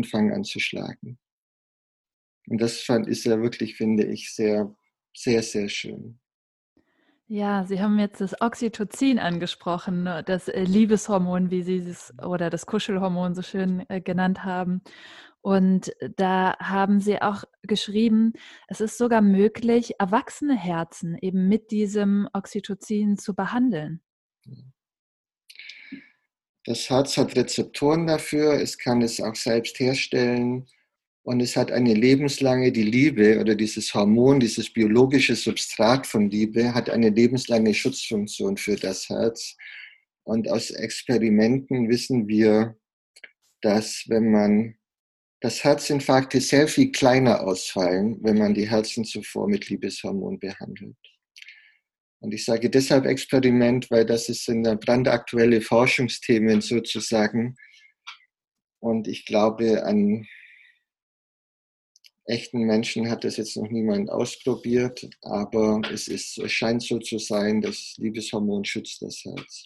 und 2.48 2.60
das 2.62 2.82
fand, 2.82 3.08
ist 3.08 3.26
ja 3.26 3.42
wirklich, 3.42 3.76
finde 3.76 4.06
ich, 4.06 4.34
sehr, 4.34 4.76
sehr, 5.16 5.44
sehr 5.44 5.70
schön. 5.70 6.20
Ja, 7.28 7.66
Sie 7.66 7.82
haben 7.82 7.98
jetzt 8.00 8.20
das 8.20 8.40
Oxytocin 8.42 9.18
angesprochen, 9.18 10.04
ne, 10.04 10.24
das 10.24 10.50
äh, 10.50 10.64
Liebeshormon, 10.64 11.52
wie 11.52 11.64
Sie 11.64 11.78
es 11.78 12.14
oder 12.22 12.50
das 12.50 12.66
Kuschelhormon 12.66 13.34
so 13.34 13.42
schön 13.42 13.86
äh, 13.90 14.02
genannt 14.02 14.44
haben. 14.44 14.82
Und 15.42 15.92
da 16.16 16.58
haben 16.60 17.02
sie 17.02 17.22
auch 17.22 17.44
geschrieben, 17.64 18.32
es 18.70 18.80
ist 18.80 18.98
sogar 18.98 19.22
möglich, 19.22 20.00
erwachsene 20.00 20.56
Herzen 20.56 21.18
eben 21.22 21.50
mit 21.50 21.72
diesem 21.72 22.30
Oxytocin 22.34 23.18
zu 23.18 23.36
behandeln. 23.36 24.02
Das 26.66 26.90
Herz 26.90 27.18
hat 27.18 27.36
Rezeptoren 27.36 28.08
dafür, 28.08 28.54
es 28.54 28.78
kann 28.78 29.02
es 29.02 29.20
auch 29.20 29.36
selbst 29.36 29.80
herstellen 29.80 30.66
und 31.24 31.42
es 31.42 31.58
hat 31.58 31.72
eine 31.72 31.94
lebenslange, 31.94 32.72
die 32.72 32.84
Liebe 32.84 33.40
oder 33.40 33.56
dieses 33.56 33.94
Hormon, 33.94 34.40
dieses 34.40 34.72
biologische 34.72 35.36
Substrat 35.36 36.08
von 36.08 36.30
Liebe 36.30 36.74
hat 36.74 36.90
eine 36.90 37.10
lebenslange 37.10 37.74
Schutzfunktion 37.74 38.58
für 38.58 38.76
das 38.78 39.10
Herz. 39.10 39.58
Und 40.24 40.50
aus 40.50 40.72
Experimenten 40.72 41.90
wissen 41.90 42.28
wir, 42.28 42.78
dass 43.62 44.06
wenn 44.08 44.32
man 44.32 44.76
dass 45.44 45.62
Herzinfarkte 45.62 46.40
sehr 46.40 46.70
viel 46.70 46.94
kleiner 46.94 47.42
ausfallen, 47.42 48.18
wenn 48.22 48.38
man 48.38 48.54
die 48.54 48.70
Herzen 48.70 49.04
zuvor 49.04 49.50
mit 49.50 49.68
Liebeshormon 49.68 50.40
behandelt. 50.40 50.96
Und 52.24 52.34
ich 52.34 52.46
sage 52.46 52.70
deshalb 52.70 53.06
Experiment, 53.06 53.92
weil 53.92 54.06
das 54.06 54.30
ist 54.30 54.50
eine 54.50 54.78
brandaktuelle 54.78 55.60
Forschungsthemen 55.60 56.62
sozusagen. 56.62 57.58
Und 58.80 59.10
ich 59.10 59.26
glaube, 59.26 59.84
an 59.84 60.26
echten 62.24 62.62
Menschen 62.62 63.10
hat 63.10 63.26
das 63.26 63.36
jetzt 63.36 63.58
noch 63.58 63.70
niemand 63.70 64.10
ausprobiert, 64.10 65.06
aber 65.22 65.82
es, 65.92 66.08
ist, 66.08 66.38
es 66.38 66.50
scheint 66.50 66.82
so 66.82 66.98
zu 67.00 67.20
sein, 67.20 67.60
dass 67.60 67.96
Liebeshormon 67.98 68.64
schützt 68.64 69.02
das 69.02 69.22
Herz. 69.26 69.66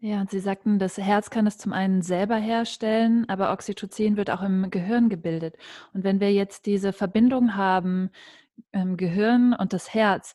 Ja, 0.00 0.20
und 0.20 0.30
Sie 0.30 0.40
sagten, 0.40 0.80
das 0.80 0.98
Herz 0.98 1.30
kann 1.30 1.46
es 1.46 1.58
zum 1.58 1.72
einen 1.72 2.02
selber 2.02 2.38
herstellen, 2.38 3.24
aber 3.28 3.52
Oxytocin 3.52 4.16
wird 4.16 4.30
auch 4.30 4.42
im 4.42 4.68
Gehirn 4.70 5.10
gebildet. 5.10 5.56
Und 5.94 6.02
wenn 6.02 6.18
wir 6.18 6.32
jetzt 6.32 6.66
diese 6.66 6.92
Verbindung 6.92 7.54
haben, 7.54 8.10
im 8.72 8.96
Gehirn 8.96 9.54
und 9.54 9.72
das 9.72 9.94
Herz, 9.94 10.34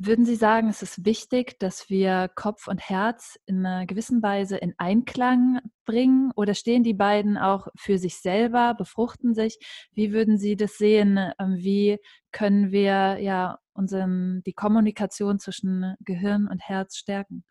würden 0.00 0.24
Sie 0.24 0.36
sagen, 0.36 0.68
es 0.68 0.80
ist 0.80 1.04
wichtig, 1.04 1.58
dass 1.58 1.90
wir 1.90 2.30
Kopf 2.36 2.68
und 2.68 2.78
Herz 2.78 3.36
in 3.46 3.66
einer 3.66 3.84
gewissen 3.84 4.22
Weise 4.22 4.56
in 4.56 4.74
Einklang 4.78 5.58
bringen? 5.86 6.30
Oder 6.36 6.54
stehen 6.54 6.84
die 6.84 6.94
beiden 6.94 7.36
auch 7.36 7.66
für 7.74 7.98
sich 7.98 8.18
selber, 8.18 8.74
befruchten 8.74 9.34
sich? 9.34 9.58
Wie 9.92 10.12
würden 10.12 10.38
Sie 10.38 10.54
das 10.54 10.78
sehen? 10.78 11.18
Ähm, 11.40 11.56
wie 11.56 11.98
können 12.30 12.70
wir 12.70 13.18
ja 13.18 13.58
unseren, 13.72 14.42
die 14.44 14.52
Kommunikation 14.52 15.40
zwischen 15.40 15.96
Gehirn 15.98 16.46
und 16.46 16.60
Herz 16.60 16.96
stärken? 16.96 17.42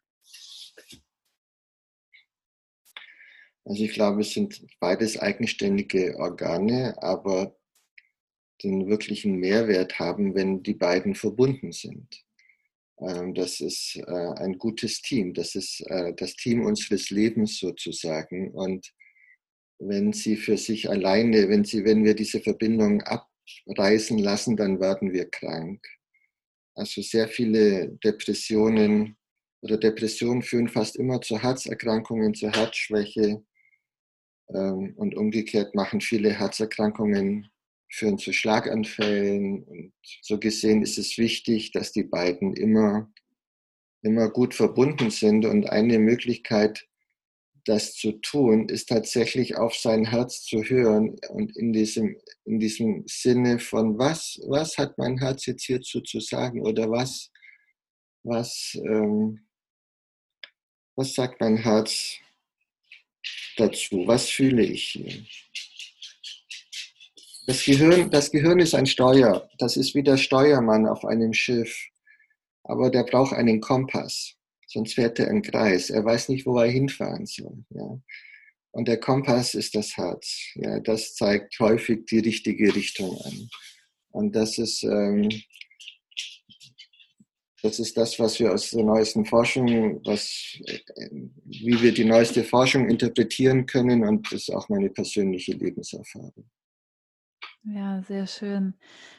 Also 3.66 3.84
ich 3.84 3.92
glaube, 3.92 4.22
es 4.22 4.32
sind 4.32 4.66
beides 4.80 5.20
eigenständige 5.20 6.16
Organe, 6.18 6.96
aber 7.02 7.58
den 8.64 8.88
wirklichen 8.88 9.36
Mehrwert 9.36 10.00
haben, 10.00 10.36
wenn 10.36 10.64
die 10.64 10.74
beiden 10.74 11.16
verbunden 11.16 11.72
sind. 11.72 12.24
Ähm, 13.00 13.34
das 13.34 13.60
ist 13.60 13.96
äh, 13.98 14.34
ein 14.38 14.58
gutes 14.58 15.02
Team. 15.02 15.34
Das 15.34 15.56
ist 15.56 15.82
äh, 15.88 16.14
das 16.16 16.36
Team 16.36 16.66
unseres 16.66 17.10
Lebens 17.10 17.60
sozusagen. 17.60 18.52
Und 18.52 18.94
wenn 19.80 20.14
sie 20.14 20.36
für 20.38 20.58
sich 20.58 20.90
alleine, 20.90 21.50
wenn 21.50 21.64
sie, 21.64 21.86
wenn 21.86 22.04
wir 22.04 22.16
diese 22.16 22.42
Verbindung 22.42 23.04
abreißen 23.04 24.18
lassen, 24.18 24.58
dann 24.58 24.80
werden 24.80 25.14
wir 25.14 25.30
krank. 25.30 25.86
Also 26.76 27.02
sehr 27.02 27.28
viele 27.28 27.90
Depressionen 28.04 29.18
oder 29.62 29.78
Depressionen 29.78 30.44
führen 30.44 30.68
fast 30.68 30.96
immer 30.96 31.22
zu 31.22 31.42
Herzerkrankungen, 31.42 32.34
zur 32.34 32.52
Herzschwäche, 32.52 33.44
ähm, 34.50 34.94
und 34.96 35.16
umgekehrt 35.16 35.76
machen 35.76 36.02
viele 36.02 36.32
Herzerkrankungen, 36.32 37.50
führen 37.90 38.18
zu 38.18 38.34
Schlaganfällen. 38.34 39.64
Und 39.64 39.94
so 40.22 40.40
gesehen 40.40 40.82
ist 40.82 40.98
es 40.98 41.18
wichtig, 41.18 41.72
dass 41.72 41.92
die 41.92 42.04
beiden 42.04 42.54
immer, 42.54 43.12
immer 44.02 44.30
gut 44.30 44.54
verbunden 44.54 45.10
sind. 45.10 45.46
Und 45.46 45.70
eine 45.70 46.00
Möglichkeit, 46.00 46.88
das 47.68 47.94
zu 47.96 48.14
tun, 48.14 48.70
ist 48.70 48.90
tatsächlich 48.90 49.58
auf 49.58 49.76
sein 49.76 50.06
Herz 50.06 50.44
zu 50.44 50.64
hören 50.64 51.18
und 51.30 51.56
in 51.58 51.74
diesem, 51.74 52.18
in 52.46 52.60
diesem 52.60 53.04
Sinne 53.08 53.60
von, 53.60 53.98
was, 53.98 54.40
was 54.48 54.78
hat 54.78 54.98
mein 54.98 55.18
Herz 55.18 55.46
jetzt 55.46 55.66
hierzu 55.66 56.02
zu 56.02 56.20
sagen 56.22 56.62
oder 56.62 56.90
was, 56.90 57.30
was, 58.24 58.78
ähm, 58.86 59.48
was 60.96 61.14
sagt 61.14 61.42
mein 61.42 61.58
Herz 61.58 62.18
dazu? 63.58 64.08
Was 64.08 64.30
fühle 64.30 64.64
ich 64.64 64.84
hier? 64.84 65.26
Das 67.48 67.64
Gehirn, 67.64 68.12
das 68.12 68.30
Gehirn 68.30 68.60
ist 68.60 68.76
ein 68.76 68.86
Steuer. 68.86 69.50
Das 69.58 69.76
ist 69.76 69.96
wie 69.96 70.04
der 70.04 70.18
Steuermann 70.18 70.86
auf 70.86 71.04
einem 71.04 71.34
Schiff. 71.34 71.88
Aber 72.64 72.92
der 72.92 73.04
braucht 73.04 73.34
einen 73.34 73.62
Kompass 73.62 74.38
sonst 74.68 74.94
fährt 74.94 75.18
er 75.20 75.30
im 75.30 75.42
Kreis. 75.42 75.90
Er 75.90 76.06
weiß 76.06 76.30
nicht, 76.30 76.46
wo 76.46 76.60
er 76.60 76.70
hinfahren 76.70 77.26
soll. 77.26 77.64
Ja. 77.70 78.00
Und 78.72 78.88
der 78.88 79.00
Kompass 79.00 79.56
ist 79.56 79.74
das 79.74 79.98
Herz. 79.98 80.52
Ja, 80.56 80.80
das 80.80 81.16
zeigt 81.16 81.60
häufig 81.60 82.06
die 82.06 82.20
richtige 82.20 82.76
Richtung 82.76 83.20
an. 83.22 83.50
Und 84.12 84.36
das 84.36 84.58
ist, 84.58 84.84
ähm, 84.84 85.30
das 87.64 87.80
ist 87.80 87.98
das, 87.98 88.20
was 88.20 88.40
wir 88.40 88.54
aus 88.54 88.70
der 88.70 88.84
neuesten 88.84 89.26
Forschung, 89.26 90.06
was, 90.06 90.60
wie 91.46 91.82
wir 91.82 91.94
die 91.94 92.06
neueste 92.06 92.44
Forschung 92.44 92.90
interpretieren 92.90 93.66
können. 93.66 94.04
Und 94.04 94.32
das 94.32 94.42
ist 94.44 94.54
auch 94.54 94.70
meine 94.70 94.90
persönliche 94.90 95.54
Lebenserfahrung. 95.54 96.50
Ja, 97.70 98.02
sehr 98.04 98.28
schön. 98.28 98.76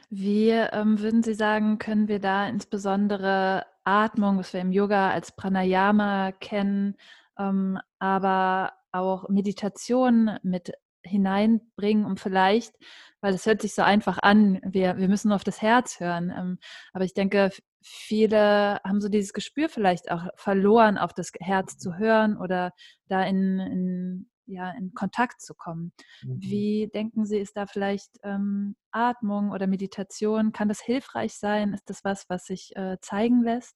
Wie 0.09 0.49
ähm, 0.51 1.01
würden 1.01 1.23
Sie 1.23 1.35
sagen, 1.35 1.79
können 1.79 2.09
wir 2.09 2.19
da 2.19 2.49
insbesondere 2.49 3.67
Atmung, 3.85 4.39
was 4.39 4.55
wir 4.55 4.61
im 4.61 4.73
Yoga 4.73 5.11
als 5.11 5.33
Pranayama 5.33 6.33
kennen, 6.33 6.97
ähm, 7.39 7.79
aber 7.99 8.73
auch 8.91 9.29
Meditation 9.29 10.39
mit 10.43 10.73
hineinbringen, 11.03 12.07
um 12.07 12.17
vielleicht, 12.17 12.75
weil 13.21 13.35
es 13.35 13.45
hört 13.45 13.61
sich 13.61 13.75
so 13.75 13.83
einfach 13.83 14.19
an, 14.23 14.61
wir, 14.65 14.97
wir 14.97 15.09
müssen 15.09 15.29
nur 15.29 15.37
auf 15.37 15.45
das 15.45 15.61
Herz 15.61 16.01
hören. 16.01 16.33
Ähm, 16.35 16.59
aber 16.95 17.05
ich 17.05 17.13
denke, 17.13 17.51
viele 17.83 18.81
haben 18.83 19.03
so 19.03 19.11
dieses 19.11 19.35
Gespür 19.35 19.69
vielleicht 19.69 20.11
auch 20.11 20.27
verloren, 20.37 20.97
auf 20.97 21.13
das 21.13 21.33
Herz 21.39 21.77
zu 21.77 21.99
hören 21.99 22.39
oder 22.39 22.73
da 23.09 23.23
in, 23.25 23.59
in 23.61 24.31
ja, 24.49 24.71
in 24.73 24.93
Kontakt 24.95 25.41
zu 25.41 25.55
kommen. 25.55 25.93
Mhm. 26.23 26.41
Wie 26.41 26.91
denken 26.93 27.25
Sie, 27.25 27.39
ist 27.39 27.57
da 27.57 27.67
vielleicht 27.67 28.11
ähm, 28.23 28.77
Atmung 28.91 29.51
oder 29.51 29.67
Meditation? 29.67 30.53
Kann 30.53 30.69
das 30.69 30.81
hilfreich 30.81 31.35
sein? 31.35 31.73
Ist 31.73 31.89
das 31.89 32.05
was, 32.05 32.29
was 32.29 32.47
sich 32.47 32.75
äh, 32.77 32.97
zeigen 33.01 33.43
lässt? 33.43 33.75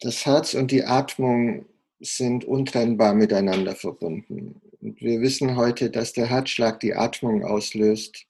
Das 0.00 0.26
Herz 0.26 0.54
und 0.54 0.70
die 0.70 0.84
Atmung 0.84 1.66
sind 2.00 2.44
untrennbar 2.44 3.14
miteinander 3.14 3.74
verbunden. 3.74 4.60
Und 4.80 5.00
wir 5.00 5.20
wissen 5.20 5.56
heute, 5.56 5.90
dass 5.90 6.12
der 6.12 6.26
Herzschlag 6.26 6.78
die 6.80 6.94
Atmung 6.94 7.44
auslöst 7.44 8.26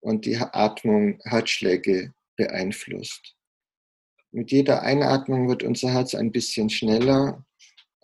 und 0.00 0.26
die 0.26 0.36
Atmung 0.36 1.18
Herzschläge 1.24 2.12
beeinflusst. 2.36 3.34
Mit 4.30 4.50
jeder 4.50 4.82
Einatmung 4.82 5.48
wird 5.48 5.62
unser 5.62 5.92
Herz 5.92 6.14
ein 6.14 6.32
bisschen 6.32 6.68
schneller 6.68 7.44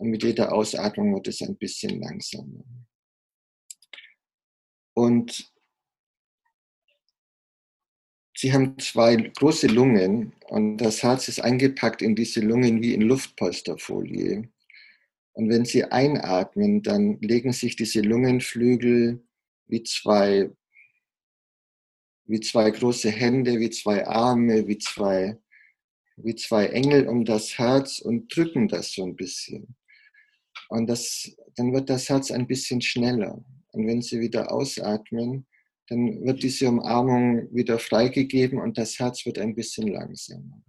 und 0.01 0.09
mit 0.09 0.23
jeder 0.23 0.51
Ausatmung 0.51 1.13
wird 1.13 1.27
es 1.27 1.43
ein 1.43 1.55
bisschen 1.57 2.01
langsamer. 2.01 2.63
Und 4.95 5.53
Sie 8.35 8.51
haben 8.51 8.79
zwei 8.79 9.15
große 9.15 9.67
Lungen 9.67 10.33
und 10.47 10.77
das 10.77 11.03
Herz 11.03 11.27
ist 11.27 11.39
eingepackt 11.39 12.01
in 12.01 12.15
diese 12.15 12.39
Lungen 12.39 12.81
wie 12.81 12.95
in 12.95 13.01
Luftpolsterfolie. 13.01 14.49
Und 15.33 15.49
wenn 15.49 15.65
Sie 15.65 15.83
einatmen, 15.83 16.81
dann 16.81 17.21
legen 17.21 17.53
sich 17.53 17.75
diese 17.75 18.01
Lungenflügel 18.01 19.23
wie 19.67 19.83
zwei, 19.83 20.49
wie 22.25 22.39
zwei 22.39 22.71
große 22.71 23.11
Hände, 23.11 23.59
wie 23.59 23.69
zwei 23.69 24.07
Arme, 24.07 24.67
wie 24.67 24.79
zwei, 24.79 25.37
wie 26.15 26.33
zwei 26.33 26.65
Engel 26.65 27.07
um 27.07 27.23
das 27.23 27.59
Herz 27.59 27.99
und 27.99 28.35
drücken 28.35 28.67
das 28.67 28.93
so 28.93 29.03
ein 29.03 29.15
bisschen. 29.15 29.75
Und 30.71 30.87
das, 30.87 31.29
dann 31.57 31.73
wird 31.73 31.89
das 31.89 32.07
Herz 32.07 32.31
ein 32.31 32.47
bisschen 32.47 32.79
schneller. 32.79 33.43
Und 33.73 33.87
wenn 33.87 34.01
Sie 34.01 34.21
wieder 34.21 34.53
ausatmen, 34.53 35.45
dann 35.89 36.23
wird 36.23 36.43
diese 36.43 36.69
Umarmung 36.69 37.53
wieder 37.53 37.77
freigegeben 37.77 38.57
und 38.57 38.77
das 38.77 38.97
Herz 38.97 39.25
wird 39.25 39.37
ein 39.37 39.53
bisschen 39.53 39.87
langsamer. 39.87 40.63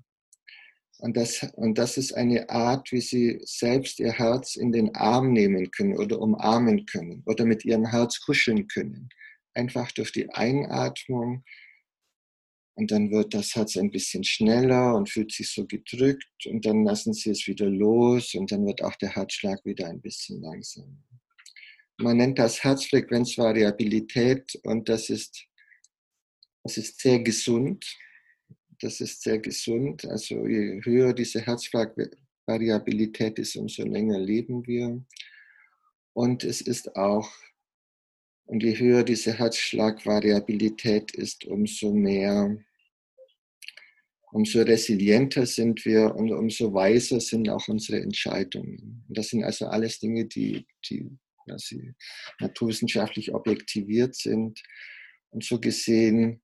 Und 0.98 1.16
das, 1.16 1.46
und 1.54 1.78
das 1.78 1.98
ist 1.98 2.14
eine 2.14 2.50
Art, 2.50 2.90
wie 2.90 3.00
Sie 3.00 3.40
selbst 3.44 4.00
Ihr 4.00 4.10
Herz 4.10 4.56
in 4.56 4.72
den 4.72 4.92
Arm 4.96 5.32
nehmen 5.32 5.70
können 5.70 5.96
oder 5.96 6.20
umarmen 6.20 6.84
können 6.86 7.22
oder 7.26 7.44
mit 7.44 7.64
Ihrem 7.64 7.86
Herz 7.86 8.20
kuscheln 8.22 8.66
können. 8.66 9.08
Einfach 9.54 9.92
durch 9.92 10.10
die 10.10 10.30
Einatmung 10.30 11.44
und 12.74 12.90
dann 12.90 13.10
wird 13.10 13.34
das 13.34 13.54
Herz 13.54 13.76
ein 13.76 13.90
bisschen 13.90 14.24
schneller 14.24 14.94
und 14.94 15.10
fühlt 15.10 15.30
sich 15.32 15.50
so 15.50 15.66
gedrückt 15.66 16.46
und 16.46 16.64
dann 16.64 16.84
lassen 16.84 17.12
Sie 17.12 17.30
es 17.30 17.46
wieder 17.46 17.66
los 17.66 18.34
und 18.34 18.50
dann 18.50 18.64
wird 18.66 18.82
auch 18.82 18.96
der 18.96 19.14
Herzschlag 19.14 19.64
wieder 19.64 19.88
ein 19.88 20.00
bisschen 20.00 20.40
langsamer. 20.40 20.96
Man 21.98 22.16
nennt 22.16 22.38
das 22.38 22.64
Herzfrequenzvariabilität 22.64 24.58
und 24.64 24.88
das 24.88 25.10
ist, 25.10 25.46
das 26.64 26.78
ist 26.78 27.00
sehr 27.00 27.20
gesund. 27.20 27.84
Das 28.80 29.00
ist 29.00 29.22
sehr 29.22 29.38
gesund. 29.38 30.04
Also 30.06 30.46
je 30.46 30.80
höher 30.82 31.12
diese 31.12 31.42
Herzfrequenzvariabilität 31.42 33.38
ist, 33.38 33.54
umso 33.56 33.84
länger 33.84 34.18
leben 34.18 34.66
wir. 34.66 35.04
Und 36.14 36.42
es 36.42 36.60
ist 36.60 36.96
auch 36.96 37.30
und 38.46 38.62
je 38.62 38.78
höher 38.78 39.04
diese 39.04 39.38
Herzschlagvariabilität 39.38 41.14
ist, 41.14 41.44
umso 41.44 41.92
mehr, 41.92 42.56
umso 44.30 44.62
resilienter 44.62 45.46
sind 45.46 45.84
wir 45.84 46.14
und 46.14 46.32
umso 46.32 46.74
weiser 46.74 47.20
sind 47.20 47.48
auch 47.48 47.68
unsere 47.68 48.00
Entscheidungen. 48.00 49.04
Und 49.08 49.18
das 49.18 49.28
sind 49.28 49.44
also 49.44 49.66
alles 49.66 50.00
Dinge, 50.00 50.26
die, 50.26 50.66
die 50.88 51.08
sie 51.56 51.94
naturwissenschaftlich 52.40 53.34
objektiviert 53.34 54.14
sind. 54.14 54.62
Und 55.30 55.44
so 55.44 55.60
gesehen 55.60 56.42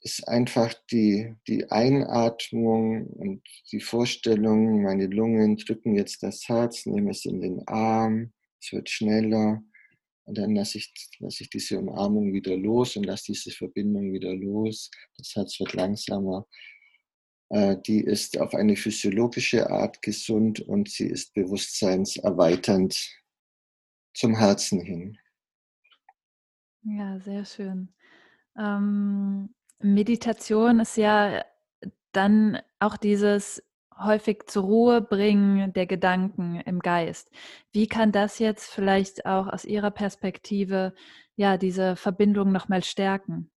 ist 0.00 0.26
einfach 0.28 0.74
die, 0.90 1.34
die 1.46 1.70
Einatmung 1.70 3.06
und 3.06 3.42
die 3.72 3.80
Vorstellung, 3.80 4.82
meine 4.82 5.06
Lungen 5.06 5.56
drücken 5.56 5.94
jetzt 5.94 6.22
das 6.22 6.48
Herz, 6.48 6.86
nehme 6.86 7.10
es 7.10 7.24
in 7.24 7.40
den 7.40 7.66
Arm, 7.66 8.32
es 8.60 8.72
wird 8.72 8.88
schneller 8.88 9.62
und 10.28 10.36
dann 10.36 10.54
lasse 10.54 10.76
ich, 10.76 10.92
lasse 11.20 11.44
ich 11.44 11.50
diese 11.50 11.78
Umarmung 11.78 12.34
wieder 12.34 12.54
los 12.54 12.96
und 12.96 13.04
lasse 13.04 13.32
diese 13.32 13.50
Verbindung 13.50 14.12
wieder 14.12 14.34
los. 14.34 14.90
Das 15.16 15.34
Herz 15.34 15.58
wird 15.58 15.72
langsamer. 15.72 16.46
Äh, 17.48 17.78
die 17.86 18.00
ist 18.00 18.38
auf 18.38 18.54
eine 18.54 18.76
physiologische 18.76 19.70
Art 19.70 20.02
gesund 20.02 20.60
und 20.60 20.90
sie 20.90 21.06
ist 21.06 21.32
bewusstseinserweiternd 21.32 23.10
zum 24.14 24.36
Herzen 24.36 24.82
hin. 24.82 25.18
Ja, 26.82 27.18
sehr 27.20 27.46
schön. 27.46 27.94
Ähm, 28.58 29.54
Meditation 29.78 30.80
ist 30.80 30.98
ja 30.98 31.42
dann 32.12 32.60
auch 32.80 32.98
dieses 32.98 33.62
häufig 33.98 34.44
zur 34.46 34.64
Ruhe 34.64 35.00
bringen 35.00 35.72
der 35.72 35.86
Gedanken 35.86 36.60
im 36.60 36.80
Geist. 36.80 37.30
Wie 37.72 37.86
kann 37.86 38.12
das 38.12 38.38
jetzt 38.38 38.70
vielleicht 38.70 39.26
auch 39.26 39.46
aus 39.48 39.64
Ihrer 39.64 39.90
Perspektive 39.90 40.94
ja 41.36 41.56
diese 41.56 41.96
Verbindung 41.96 42.52
nochmal 42.52 42.82
stärken? 42.84 43.50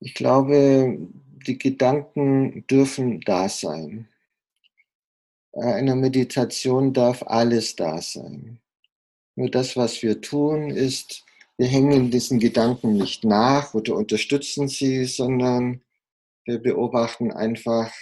Ich 0.00 0.14
glaube, 0.14 0.98
die 1.46 1.58
Gedanken 1.58 2.66
dürfen 2.66 3.20
da 3.20 3.48
sein. 3.48 4.08
In 5.52 5.86
der 5.86 5.96
Meditation 5.96 6.92
darf 6.92 7.22
alles 7.22 7.76
da 7.76 8.00
sein. 8.00 8.58
Nur 9.34 9.50
das, 9.50 9.76
was 9.76 10.02
wir 10.02 10.20
tun, 10.20 10.70
ist, 10.70 11.24
wir 11.56 11.66
hängen 11.66 12.10
diesen 12.10 12.38
Gedanken 12.38 12.94
nicht 12.94 13.24
nach 13.24 13.74
oder 13.74 13.94
unterstützen 13.94 14.68
sie, 14.68 15.04
sondern 15.04 15.82
wir 16.44 16.58
beobachten 16.58 17.32
einfach 17.32 17.92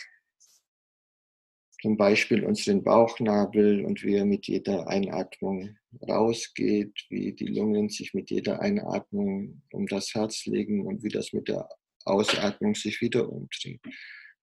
zum 1.81 1.97
Beispiel 1.97 2.45
unseren 2.45 2.83
Bauchnabel 2.83 3.85
und 3.85 4.03
wie 4.03 4.17
er 4.17 4.25
mit 4.25 4.47
jeder 4.47 4.87
Einatmung 4.89 5.77
rausgeht, 6.07 7.07
wie 7.09 7.33
die 7.33 7.47
Lungen 7.47 7.89
sich 7.89 8.13
mit 8.13 8.31
jeder 8.31 8.61
Einatmung 8.61 9.63
um 9.73 9.87
das 9.87 10.15
Herz 10.15 10.45
legen 10.47 10.87
und 10.87 11.03
wie 11.03 11.09
das 11.09 11.33
mit 11.33 11.49
der 11.49 11.69
Ausatmung 12.05 12.75
sich 12.75 13.01
wieder 13.01 13.31
umdreht. 13.31 13.81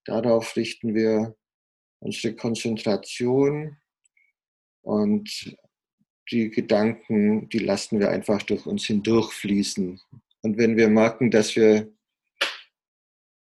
Darauf 0.06 0.56
richten 0.56 0.96
wir 0.96 1.36
unsere 2.00 2.36
Konzentration 2.36 3.78
und 4.82 5.58
die 6.32 6.50
Gedanken, 6.50 7.50
die 7.50 7.60
lassen 7.60 8.00
wir 8.00 8.10
einfach 8.10 8.42
durch 8.44 8.66
uns 8.66 8.86
hindurchfließen. 8.86 10.00
Und 10.42 10.58
wenn 10.58 10.76
wir 10.76 10.90
merken, 10.90 11.32
dass 11.32 11.56
wir 11.56 11.92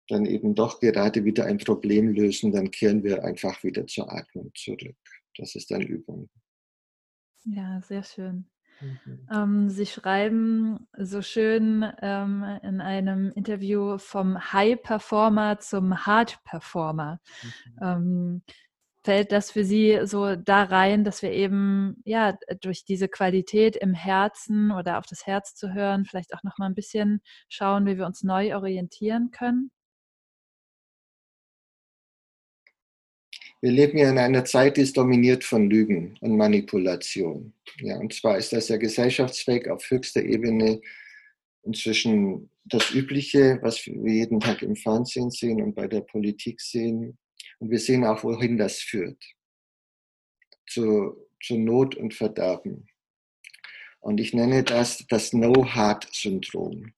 dann 0.07 0.25
eben 0.25 0.55
doch 0.55 0.79
gerade 0.79 1.25
wieder 1.25 1.45
ein 1.45 1.57
Problem 1.57 2.09
lösen, 2.09 2.51
dann 2.51 2.71
kehren 2.71 3.03
wir 3.03 3.23
einfach 3.23 3.63
wieder 3.63 3.87
zur 3.87 4.11
Atmung 4.11 4.51
zurück. 4.55 4.97
Das 5.37 5.55
ist 5.55 5.71
eine 5.71 5.85
Übung. 5.85 6.29
Ja, 7.45 7.81
sehr 7.81 8.03
schön. 8.03 8.49
Mhm. 8.81 9.27
Ähm, 9.31 9.69
Sie 9.69 9.85
schreiben 9.85 10.87
so 10.97 11.21
schön 11.21 11.85
ähm, 12.01 12.43
in 12.63 12.81
einem 12.81 13.31
Interview 13.31 13.97
vom 13.97 14.51
High 14.53 14.81
Performer 14.81 15.59
zum 15.59 16.05
Hard 16.05 16.39
Performer. 16.43 17.19
Mhm. 17.43 17.79
Ähm, 17.81 18.41
fällt 19.03 19.31
das 19.31 19.51
für 19.51 19.63
Sie 19.63 19.99
so 20.05 20.35
da 20.35 20.63
rein, 20.63 21.03
dass 21.03 21.21
wir 21.21 21.31
eben 21.31 22.01
ja 22.05 22.37
durch 22.61 22.85
diese 22.85 23.07
Qualität 23.07 23.75
im 23.75 23.93
Herzen 23.93 24.71
oder 24.71 24.97
auf 24.97 25.05
das 25.05 25.27
Herz 25.27 25.55
zu 25.55 25.73
hören, 25.73 26.05
vielleicht 26.05 26.33
auch 26.33 26.43
noch 26.43 26.57
mal 26.57 26.65
ein 26.65 26.75
bisschen 26.75 27.21
schauen, 27.47 27.85
wie 27.85 27.97
wir 27.97 28.07
uns 28.07 28.23
neu 28.23 28.55
orientieren 28.55 29.29
können? 29.31 29.71
Wir 33.61 33.71
leben 33.71 33.97
ja 33.97 34.09
in 34.09 34.17
einer 34.17 34.45
Zeit, 34.45 34.77
die 34.77 34.81
ist 34.81 34.97
dominiert 34.97 35.43
von 35.43 35.69
Lügen 35.69 36.17
und 36.21 36.37
Manipulation. 36.37 37.53
Ja, 37.79 37.97
und 37.97 38.13
zwar 38.13 38.37
ist 38.37 38.53
das 38.53 38.67
ja 38.69 38.77
Gesellschaftsweg 38.77 39.67
auf 39.69 39.89
höchster 39.89 40.23
Ebene 40.23 40.81
inzwischen 41.63 42.49
das 42.65 42.91
Übliche, 42.91 43.59
was 43.61 43.85
wir 43.85 44.11
jeden 44.11 44.39
Tag 44.39 44.61
im 44.61 44.75
Fernsehen 44.75 45.31
sehen 45.31 45.61
und 45.61 45.73
bei 45.73 45.87
der 45.87 46.01
Politik 46.01 46.61
sehen. 46.61 47.17
Und 47.59 47.69
wir 47.71 47.79
sehen 47.79 48.05
auch, 48.05 48.23
wohin 48.23 48.57
das 48.57 48.79
führt. 48.79 49.23
Zu, 50.67 51.15
zu 51.41 51.57
Not 51.57 51.95
und 51.95 52.13
Verderben. 52.13 52.87
Und 53.99 54.19
ich 54.19 54.33
nenne 54.33 54.63
das 54.63 55.05
das 55.07 55.33
No-Heart-Syndrom. 55.33 56.93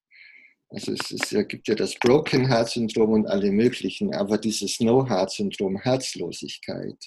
Also 0.70 0.92
es, 0.92 1.10
ist, 1.10 1.32
es 1.32 1.48
gibt 1.48 1.66
ja 1.68 1.74
das 1.74 1.94
Broken 1.94 2.46
Heart 2.46 2.70
Syndrom 2.70 3.12
und 3.12 3.26
alle 3.26 3.50
möglichen, 3.50 4.14
aber 4.14 4.36
dieses 4.36 4.80
No 4.80 5.08
Heart 5.08 5.30
Syndrom, 5.30 5.78
Herzlosigkeit, 5.78 6.98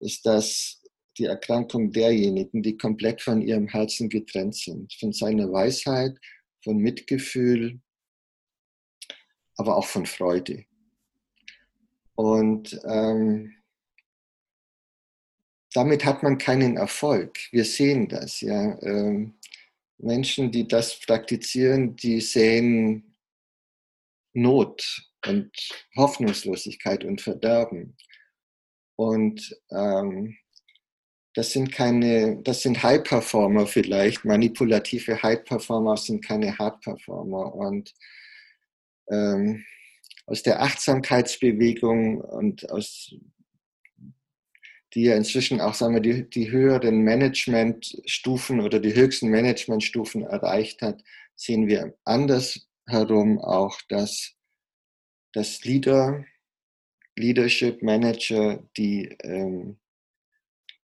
ist 0.00 0.26
das 0.26 0.82
die 1.18 1.24
Erkrankung 1.24 1.90
derjenigen, 1.90 2.62
die 2.62 2.76
komplett 2.76 3.22
von 3.22 3.40
ihrem 3.40 3.68
Herzen 3.68 4.10
getrennt 4.10 4.54
sind, 4.54 4.92
von 4.94 5.12
seiner 5.12 5.50
Weisheit, 5.50 6.18
von 6.62 6.76
Mitgefühl, 6.76 7.80
aber 9.56 9.76
auch 9.76 9.86
von 9.86 10.04
Freude. 10.04 10.66
Und 12.14 12.78
ähm, 12.84 13.54
damit 15.72 16.04
hat 16.04 16.22
man 16.22 16.38
keinen 16.38 16.76
Erfolg. 16.76 17.38
Wir 17.52 17.64
sehen 17.64 18.08
das, 18.08 18.40
ja. 18.40 18.78
Ähm, 18.82 19.38
Menschen, 19.98 20.50
die 20.50 20.66
das 20.68 20.98
praktizieren, 21.00 21.96
die 21.96 22.20
sehen 22.20 23.16
Not 24.34 25.10
und 25.26 25.50
Hoffnungslosigkeit 25.96 27.04
und 27.04 27.20
Verderben. 27.20 27.96
Und 28.96 29.56
ähm, 29.70 30.36
das 31.34 31.52
sind 31.52 31.70
keine, 31.70 32.42
das 32.42 32.62
sind 32.62 32.82
High 32.82 33.02
Performer 33.02 33.66
vielleicht, 33.66 34.24
manipulative 34.24 35.22
High 35.22 35.44
Performer 35.44 35.96
sind 35.96 36.24
keine 36.24 36.56
Hard 36.58 36.80
Performer. 36.80 37.54
Und 37.54 37.92
ähm, 39.10 39.64
aus 40.26 40.42
der 40.42 40.62
Achtsamkeitsbewegung 40.62 42.20
und 42.20 42.70
aus 42.70 43.14
die 44.96 45.02
ja 45.02 45.14
inzwischen 45.14 45.60
auch 45.60 45.74
sagen 45.74 45.92
wir, 45.92 46.00
die, 46.00 46.28
die 46.28 46.50
höheren 46.50 47.04
Managementstufen 47.04 48.60
oder 48.60 48.80
die 48.80 48.94
höchsten 48.94 49.28
Managementstufen 49.28 50.22
erreicht 50.22 50.80
hat, 50.80 51.04
sehen 51.34 51.66
wir 51.66 51.98
andersherum 52.04 53.38
auch, 53.38 53.78
dass, 53.90 54.32
dass 55.34 55.62
Leader, 55.64 56.24
Leadership 57.14 57.82
Manager, 57.82 58.66
die, 58.78 59.14
ähm, 59.22 59.78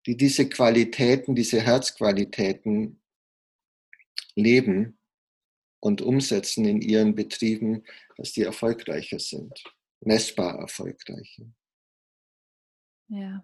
die 0.07 0.17
diese 0.17 0.49
Qualitäten, 0.49 1.35
diese 1.35 1.61
Herzqualitäten 1.61 2.99
leben 4.33 4.97
und 5.81 6.01
umsetzen 6.01 6.65
in 6.65 6.81
ihren 6.81 7.13
Betrieben, 7.13 7.83
dass 8.17 8.31
die 8.31 8.41
erfolgreicher 8.41 9.19
sind, 9.19 9.63
messbar 10.01 10.57
erfolgreicher. 10.57 11.45
Ja. 13.09 13.43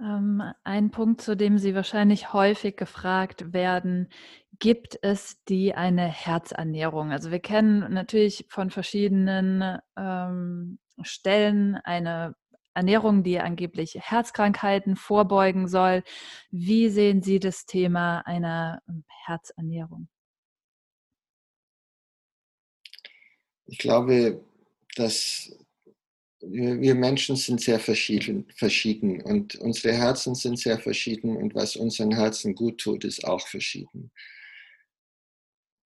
Ähm, 0.00 0.42
ein 0.64 0.90
Punkt, 0.90 1.20
zu 1.20 1.36
dem 1.36 1.58
Sie 1.58 1.74
wahrscheinlich 1.74 2.32
häufig 2.32 2.76
gefragt 2.76 3.52
werden, 3.52 4.08
gibt 4.58 4.98
es 5.02 5.42
die 5.44 5.74
eine 5.74 6.06
Herzernährung? 6.06 7.12
Also 7.12 7.30
wir 7.30 7.40
kennen 7.40 7.92
natürlich 7.92 8.46
von 8.48 8.70
verschiedenen 8.70 9.78
ähm, 9.96 10.78
Stellen 11.02 11.76
eine 11.76 12.34
Ernährung, 12.72 13.22
die 13.22 13.40
angeblich 13.40 13.96
Herzkrankheiten 14.00 14.96
vorbeugen 14.96 15.68
soll. 15.68 16.02
Wie 16.50 16.88
sehen 16.88 17.22
Sie 17.22 17.38
das 17.38 17.66
Thema 17.66 18.20
einer 18.26 18.82
ähm, 18.88 19.04
Herzernährung? 19.24 20.08
Ich 23.66 23.78
glaube, 23.78 24.42
dass 24.96 25.52
wir 26.42 26.94
Menschen 26.94 27.36
sind 27.36 27.60
sehr 27.60 27.78
verschieden, 27.78 28.46
verschieden 28.56 29.20
und 29.20 29.56
unsere 29.56 29.94
Herzen 29.94 30.34
sind 30.34 30.58
sehr 30.58 30.78
verschieden 30.78 31.36
und 31.36 31.54
was 31.54 31.76
unseren 31.76 32.12
Herzen 32.12 32.54
gut 32.54 32.78
tut, 32.78 33.04
ist 33.04 33.24
auch 33.24 33.46
verschieden. 33.46 34.10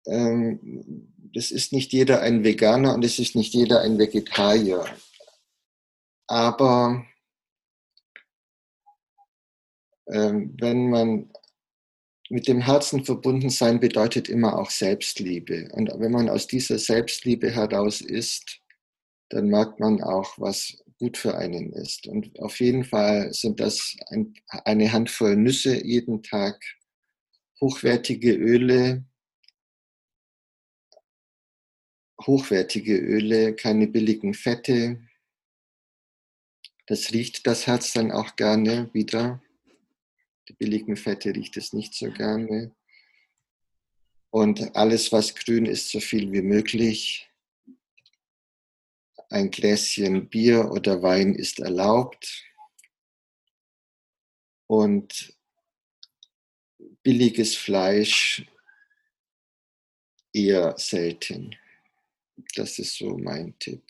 Ähm, 0.06 1.08
es 1.34 1.50
ist 1.50 1.72
nicht 1.72 1.92
jeder 1.92 2.20
ein 2.20 2.44
Veganer 2.44 2.94
und 2.94 3.04
es 3.04 3.18
ist 3.18 3.34
nicht 3.34 3.54
jeder 3.54 3.80
ein 3.80 3.98
Vegetarier. 3.98 4.84
Aber 6.26 7.06
ähm, 10.08 10.54
wenn 10.60 10.90
man 10.90 11.30
mit 12.28 12.48
dem 12.48 12.60
Herzen 12.60 13.04
verbunden 13.04 13.50
sein 13.50 13.78
bedeutet 13.78 14.28
immer 14.28 14.58
auch 14.58 14.70
Selbstliebe. 14.70 15.68
Und 15.72 15.90
wenn 15.98 16.12
man 16.12 16.30
aus 16.30 16.46
dieser 16.46 16.78
Selbstliebe 16.78 17.50
heraus 17.50 18.00
ist, 18.00 18.61
dann 19.32 19.48
merkt 19.48 19.80
man 19.80 20.02
auch, 20.02 20.38
was 20.38 20.84
gut 20.98 21.16
für 21.16 21.36
einen 21.36 21.72
ist. 21.72 22.06
Und 22.06 22.38
auf 22.38 22.60
jeden 22.60 22.84
Fall 22.84 23.32
sind 23.32 23.60
das 23.60 23.96
ein, 24.08 24.34
eine 24.46 24.92
Handvoll 24.92 25.36
Nüsse 25.36 25.82
jeden 25.84 26.22
Tag, 26.22 26.62
hochwertige 27.60 28.34
Öle, 28.34 29.04
hochwertige 32.20 32.98
Öle, 32.98 33.56
keine 33.56 33.86
billigen 33.88 34.34
Fette. 34.34 35.00
Das 36.86 37.12
riecht 37.12 37.46
das 37.46 37.66
Herz 37.66 37.94
dann 37.94 38.12
auch 38.12 38.36
gerne 38.36 38.90
wieder. 38.92 39.42
Die 40.48 40.52
billigen 40.52 40.96
Fette 40.96 41.34
riecht 41.34 41.56
es 41.56 41.72
nicht 41.72 41.94
so 41.94 42.10
gerne. 42.10 42.74
Und 44.28 44.76
alles, 44.76 45.10
was 45.10 45.34
grün 45.34 45.64
ist, 45.64 45.88
so 45.88 46.00
viel 46.00 46.32
wie 46.32 46.42
möglich. 46.42 47.31
Ein 49.32 49.50
Gläschen 49.50 50.28
Bier 50.28 50.70
oder 50.72 51.02
Wein 51.02 51.34
ist 51.34 51.58
erlaubt. 51.58 52.44
Und 54.66 55.34
billiges 57.02 57.56
Fleisch 57.56 58.46
eher 60.34 60.76
selten. 60.76 61.56
Das 62.56 62.78
ist 62.78 62.98
so 62.98 63.16
mein 63.16 63.58
Tipp. 63.58 63.82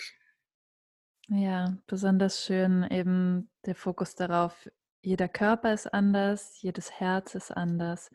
Ja, 1.26 1.76
besonders 1.88 2.44
schön 2.44 2.86
eben 2.88 3.50
der 3.66 3.74
Fokus 3.74 4.14
darauf, 4.14 4.70
jeder 5.02 5.28
Körper 5.28 5.72
ist 5.72 5.92
anders, 5.92 6.62
jedes 6.62 6.92
Herz 6.92 7.34
ist 7.34 7.50
anders 7.50 8.10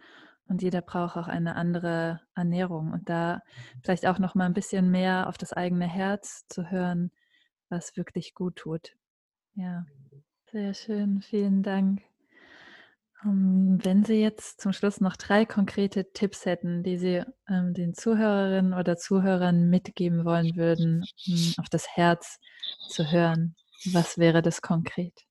und 0.48 0.62
jeder 0.62 0.82
braucht 0.82 1.18
auch 1.18 1.28
eine 1.28 1.56
andere 1.56 2.22
Ernährung 2.36 2.92
und 2.92 3.10
da 3.10 3.42
vielleicht 3.84 4.06
auch 4.06 4.20
noch 4.20 4.36
mal 4.36 4.46
ein 4.46 4.54
bisschen 4.54 4.92
mehr 4.92 5.28
auf 5.28 5.38
das 5.38 5.54
eigene 5.54 5.88
Herz 5.88 6.46
zu 6.48 6.70
hören, 6.70 7.12
was 7.70 7.98
wirklich 7.98 8.34
gut 8.34 8.56
tut. 8.56 8.94
Ja, 9.56 9.86
sehr 10.52 10.74
schön. 10.74 11.22
Vielen 11.22 11.64
Dank. 11.64 12.02
Ähm, 13.26 13.80
wenn 13.82 14.04
Sie 14.04 14.22
jetzt 14.22 14.62
zum 14.62 14.74
Schluss 14.74 15.02
noch 15.02 15.16
drei 15.16 15.46
konkrete 15.46 16.12
Tipps 16.14 16.46
hätten, 16.46 16.84
die 16.84 16.98
Sie 16.98 17.24
ähm, 17.50 17.74
den 17.74 17.94
Zuhörerinnen 17.94 18.74
oder 18.74 18.98
Zuhörern 18.98 19.70
mitgeben 19.70 20.26
wollen 20.26 20.56
würden, 20.56 21.04
um 21.28 21.54
auf 21.58 21.70
das 21.70 21.88
Herz 21.96 22.40
zu 22.90 23.12
hören, 23.12 23.56
was 23.86 24.18
wäre 24.18 24.42
das 24.42 24.62
konkret? 24.62 25.26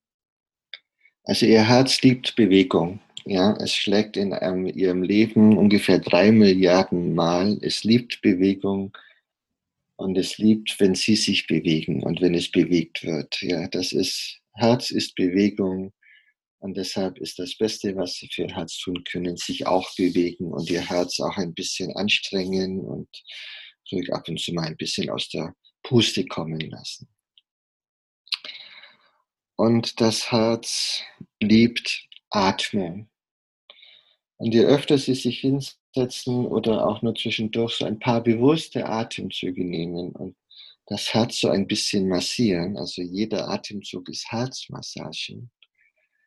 Also 1.25 1.47
Ihr 1.47 1.67
Herz 1.67 2.03
liebt 2.03 2.37
Bewegung. 2.37 3.01
Ja, 3.29 3.57
es 3.61 3.75
schlägt 3.75 4.17
in 4.17 4.37
ähm, 4.41 4.67
ihrem 4.67 5.03
Leben 5.03 5.59
ungefähr 5.59 5.99
drei 5.99 6.31
Milliarden 6.31 7.13
Mal. 7.13 7.59
Es 7.61 7.83
liebt 7.83 8.23
Bewegung 8.23 8.97
und 9.97 10.17
es 10.17 10.39
liebt, 10.39 10.79
wenn 10.79 10.95
sie 10.95 11.17
sich 11.17 11.49
bewegen 11.49 12.05
und 12.05 12.21
wenn 12.21 12.35
es 12.35 12.53
bewegt 12.53 13.03
wird. 13.03 13.43
Ja, 13.43 13.67
das 13.67 13.91
ist, 13.91 14.39
Herz 14.55 14.93
ist 14.93 15.17
Bewegung 15.17 15.93
und 16.61 16.77
deshalb 16.77 17.19
ist 17.19 17.41
das 17.41 17.57
Beste, 17.59 17.97
was 17.97 18.15
sie 18.15 18.29
für 18.33 18.43
ihr 18.43 18.55
Herz 18.55 18.79
tun 18.79 19.03
können, 19.03 19.37
sich 19.37 19.67
auch 19.67 19.93
bewegen 19.97 20.53
und 20.53 20.71
ihr 20.71 20.89
Herz 20.89 21.19
auch 21.19 21.37
ein 21.37 21.53
bisschen 21.53 21.97
anstrengen 21.97 22.79
und 22.79 23.09
ruhig 23.91 24.13
ab 24.13 24.29
und 24.29 24.39
zu 24.39 24.53
mal 24.53 24.69
ein 24.69 24.77
bisschen 24.77 25.11
aus 25.11 25.29
der 25.31 25.53
Puste 25.83 26.25
kommen 26.27 26.61
lassen. 26.61 27.09
Und 29.57 30.01
das 30.01 30.31
Herz 30.31 31.03
liebt 31.41 32.07
Atmung. 32.31 33.09
Und 34.39 34.53
je 34.53 34.65
öfter 34.65 34.99
Sie 34.99 35.15
sich 35.15 35.41
hinsetzen 35.41 36.47
oder 36.47 36.87
auch 36.87 37.03
nur 37.03 37.15
zwischendurch 37.15 37.77
so 37.77 37.85
ein 37.87 37.99
paar 37.99 38.23
bewusste 38.23 38.87
Atemzüge 38.87 39.65
nehmen 39.65 40.13
und 40.13 40.37
das 40.87 41.13
Herz 41.15 41.41
so 41.41 41.49
ein 41.49 41.67
bisschen 41.67 42.09
massieren, 42.09 42.77
also 42.77 43.03
jeder 43.03 43.49
Atemzug 43.49 44.09
ist 44.09 44.31
Herzmassage, 44.31 45.49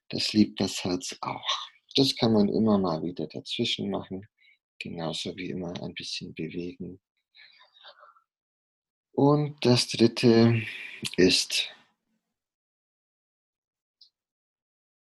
das 0.10 0.34
liebt 0.34 0.60
das 0.60 0.84
Herz 0.84 1.16
auch. 1.22 1.70
Das 1.96 2.16
kann 2.16 2.34
man 2.34 2.50
immer 2.50 2.78
mal 2.78 3.02
wieder 3.04 3.28
dazwischen 3.28 3.90
machen, 3.90 4.28
genauso 4.80 5.36
wie 5.38 5.50
immer 5.50 5.82
ein 5.82 5.94
bisschen 5.94 6.34
bewegen. 6.34 7.00
Und 9.12 9.58
das 9.66 9.88
dritte 9.88 10.62
ist 11.18 11.70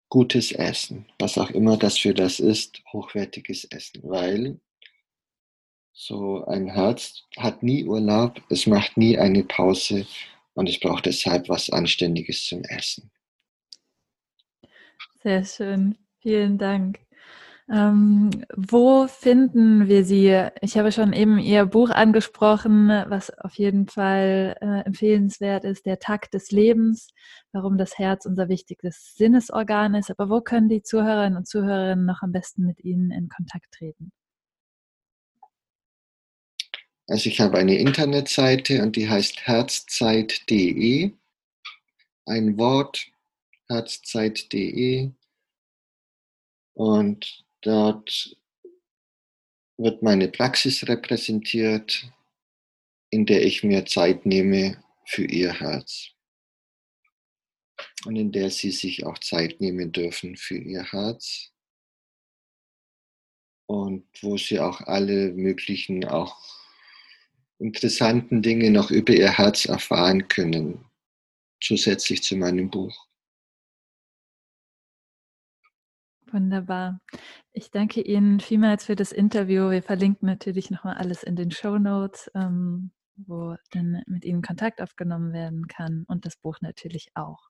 gutes 0.10 0.52
Essen, 0.52 1.06
was 1.20 1.38
auch 1.38 1.52
immer 1.52 1.78
das 1.78 1.98
für 1.98 2.14
das 2.14 2.40
ist, 2.40 2.82
hochwertiges 2.92 3.66
Essen, 3.66 4.02
weil 4.04 4.60
so 5.94 6.46
ein 6.46 6.68
Herz 6.68 7.24
hat 7.38 7.62
nie 7.62 7.84
Urlaub, 7.86 8.42
es 8.50 8.66
macht 8.66 8.98
nie 8.98 9.18
eine 9.18 9.44
Pause 9.44 10.08
und 10.54 10.68
es 10.68 10.80
braucht 10.80 11.06
deshalb 11.06 11.50
was 11.50 11.70
Anständiges 11.70 12.46
zum 12.46 12.64
Essen. 12.64 13.12
Sehr 15.22 15.44
schön, 15.44 15.98
vielen 16.22 16.58
Dank. 16.58 17.00
Ähm, 17.72 18.32
wo 18.56 19.08
finden 19.08 19.88
wir 19.88 20.04
Sie? 20.04 20.48
Ich 20.62 20.76
habe 20.76 20.92
schon 20.92 21.14
eben 21.14 21.38
Ihr 21.38 21.66
Buch 21.68 21.92
angesprochen, 21.92 22.90
was 23.08 23.30
auf 23.30 23.54
jeden 23.56 23.88
Fall 23.88 24.58
äh, 24.60 24.86
empfehlenswert 24.88 25.66
ist, 25.66 25.86
Der 25.86 26.00
Takt 26.00 26.34
des 26.34 26.50
Lebens, 26.50 27.10
warum 27.52 27.78
das 27.78 28.00
Herz 28.00 28.26
unser 28.26 28.50
wichtigstes 28.50 29.14
Sinnesorgan 29.16 29.94
ist. 29.94 30.10
Aber 30.10 30.32
wo 30.32 30.42
können 30.42 30.68
die 30.68 30.82
Zuhörerinnen 30.82 31.38
und 31.38 31.48
Zuhörer 31.48 31.96
noch 31.96 32.24
am 32.24 32.32
besten 32.32 32.66
mit 32.66 32.84
Ihnen 32.84 33.12
in 33.12 33.30
Kontakt 33.30 33.72
treten? 33.72 34.12
Also 37.08 37.30
ich 37.30 37.40
habe 37.40 37.60
eine 37.60 37.78
Internetseite 37.78 38.82
und 38.82 38.96
die 38.96 39.10
heißt 39.10 39.46
herzzeit.de. 39.46 41.12
Ein 42.26 42.58
Wort, 42.58 43.12
herzzeit.de. 43.68 45.12
Und 46.74 47.46
Dort 47.62 48.38
wird 49.78 50.02
meine 50.02 50.30
Praxis 50.30 50.88
repräsentiert, 50.88 52.12
in 53.10 53.26
der 53.26 53.46
ich 53.46 53.64
mir 53.64 53.86
Zeit 53.86 54.26
nehme 54.26 54.84
für 55.06 55.26
ihr 55.26 55.54
Herz. 55.54 56.12
Und 58.06 58.16
in 58.16 58.32
der 58.32 58.50
sie 58.50 58.72
sich 58.72 59.06
auch 59.06 59.18
Zeit 59.20 59.62
nehmen 59.62 59.92
dürfen 59.92 60.36
für 60.36 60.58
ihr 60.58 60.84
Herz. 60.84 61.52
Und 63.68 64.06
wo 64.22 64.38
sie 64.38 64.60
auch 64.60 64.82
alle 64.82 65.32
möglichen, 65.32 66.06
auch 66.06 66.38
interessanten 67.60 68.42
Dinge 68.42 68.72
noch 68.72 68.90
über 68.90 69.14
ihr 69.14 69.38
Herz 69.38 69.66
erfahren 69.66 70.28
können, 70.28 70.86
zusätzlich 71.62 72.24
zu 72.24 72.36
meinem 72.36 72.70
Buch. 72.70 73.08
Wunderbar. 76.32 77.02
Ich 77.60 77.72
danke 77.72 78.00
Ihnen 78.00 78.40
vielmals 78.40 78.86
für 78.86 78.96
das 78.96 79.12
Interview. 79.12 79.70
Wir 79.70 79.84
verlinken 79.84 80.26
natürlich 80.28 80.72
nochmal 80.72 80.96
alles 80.96 81.24
in 81.24 81.36
den 81.36 81.52
Show 81.52 81.78
Notes, 81.78 82.32
ähm, 82.34 82.92
wo 83.18 83.58
dann 83.72 84.02
mit 84.08 84.24
Ihnen 84.24 84.42
Kontakt 84.42 84.82
aufgenommen 84.82 85.34
werden 85.34 85.68
kann 85.68 86.06
und 86.08 86.26
das 86.26 86.38
Buch 86.38 86.62
natürlich 86.62 87.10
auch. 87.16 87.50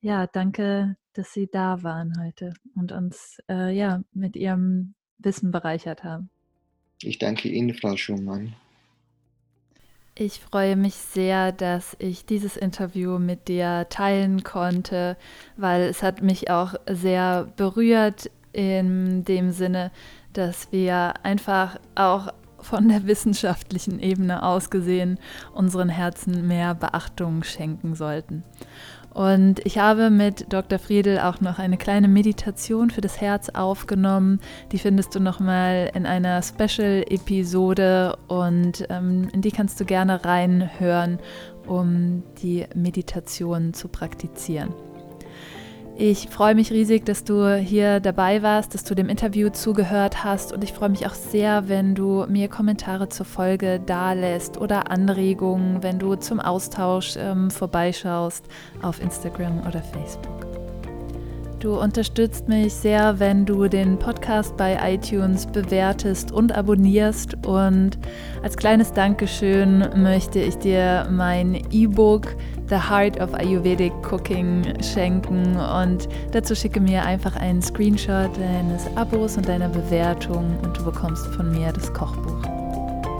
Ja, 0.00 0.26
danke, 0.26 0.96
dass 1.12 1.32
Sie 1.32 1.48
da 1.48 1.84
waren 1.84 2.14
heute 2.20 2.52
und 2.74 2.90
uns 2.90 3.38
äh, 3.48 3.72
ja, 3.72 4.02
mit 4.12 4.34
Ihrem 4.34 4.96
Wissen 5.18 5.52
bereichert 5.52 6.02
haben. 6.02 6.28
Ich 7.00 7.18
danke 7.18 7.48
Ihnen, 7.48 7.72
Frau 7.74 7.96
Schumann. 7.96 8.56
Ich 10.16 10.40
freue 10.40 10.74
mich 10.74 10.94
sehr, 10.94 11.52
dass 11.52 11.94
ich 12.00 12.26
dieses 12.26 12.56
Interview 12.56 13.20
mit 13.20 13.46
dir 13.46 13.86
teilen 13.88 14.42
konnte, 14.42 15.16
weil 15.56 15.82
es 15.82 16.02
hat 16.02 16.22
mich 16.22 16.50
auch 16.50 16.74
sehr 16.88 17.44
berührt 17.56 18.28
in 18.52 19.24
dem 19.24 19.52
Sinne, 19.52 19.90
dass 20.32 20.70
wir 20.72 21.14
einfach 21.22 21.78
auch 21.94 22.32
von 22.60 22.88
der 22.88 23.06
wissenschaftlichen 23.06 24.00
Ebene 24.00 24.42
aus 24.42 24.70
gesehen 24.70 25.18
unseren 25.54 25.88
Herzen 25.88 26.46
mehr 26.46 26.74
Beachtung 26.74 27.42
schenken 27.42 27.94
sollten. 27.94 28.44
Und 29.12 29.60
ich 29.66 29.78
habe 29.78 30.08
mit 30.08 30.52
Dr. 30.52 30.78
Friedel 30.78 31.18
auch 31.18 31.40
noch 31.40 31.58
eine 31.58 31.76
kleine 31.76 32.06
Meditation 32.06 32.90
für 32.90 33.00
das 33.00 33.20
Herz 33.20 33.48
aufgenommen. 33.48 34.38
Die 34.70 34.78
findest 34.78 35.14
du 35.14 35.20
nochmal 35.20 35.90
in 35.94 36.06
einer 36.06 36.40
Special-Episode 36.42 38.16
und 38.28 38.86
ähm, 38.88 39.28
in 39.32 39.42
die 39.42 39.50
kannst 39.50 39.80
du 39.80 39.84
gerne 39.84 40.24
reinhören, 40.24 41.18
um 41.66 42.22
die 42.40 42.66
Meditation 42.74 43.74
zu 43.74 43.88
praktizieren. 43.88 44.72
Ich 46.02 46.30
freue 46.30 46.54
mich 46.54 46.72
riesig, 46.72 47.04
dass 47.04 47.24
du 47.24 47.54
hier 47.56 48.00
dabei 48.00 48.42
warst, 48.42 48.72
dass 48.72 48.84
du 48.84 48.94
dem 48.94 49.10
Interview 49.10 49.50
zugehört 49.50 50.24
hast 50.24 50.50
und 50.50 50.64
ich 50.64 50.72
freue 50.72 50.88
mich 50.88 51.06
auch 51.06 51.12
sehr, 51.12 51.68
wenn 51.68 51.94
du 51.94 52.24
mir 52.26 52.48
Kommentare 52.48 53.10
zur 53.10 53.26
Folge 53.26 53.80
dalässt 53.84 54.56
oder 54.56 54.90
Anregungen, 54.90 55.82
wenn 55.82 55.98
du 55.98 56.14
zum 56.14 56.40
Austausch 56.40 57.16
ähm, 57.18 57.50
vorbeischaust 57.50 58.46
auf 58.80 58.98
Instagram 59.02 59.60
oder 59.66 59.82
Facebook. 59.82 60.59
Du 61.60 61.78
unterstützt 61.78 62.48
mich 62.48 62.72
sehr, 62.72 63.20
wenn 63.20 63.44
du 63.44 63.68
den 63.68 63.98
Podcast 63.98 64.56
bei 64.56 64.78
iTunes 64.94 65.44
bewertest 65.44 66.32
und 66.32 66.52
abonnierst. 66.52 67.46
Und 67.46 67.98
als 68.42 68.56
kleines 68.56 68.94
Dankeschön 68.94 69.86
möchte 69.94 70.40
ich 70.40 70.56
dir 70.56 71.06
mein 71.10 71.62
E-Book 71.70 72.34
The 72.70 72.76
Heart 72.76 73.20
of 73.20 73.34
Ayurvedic 73.34 73.92
Cooking 74.10 74.72
schenken. 74.82 75.58
Und 75.58 76.08
dazu 76.32 76.54
schicke 76.54 76.80
mir 76.80 77.04
einfach 77.04 77.36
einen 77.36 77.60
Screenshot 77.60 78.30
deines 78.38 78.86
Abos 78.96 79.36
und 79.36 79.46
deiner 79.46 79.68
Bewertung 79.68 80.56
und 80.62 80.78
du 80.78 80.84
bekommst 80.86 81.26
von 81.26 81.52
mir 81.52 81.72
das 81.74 81.92
Kochbuch. 81.92 82.59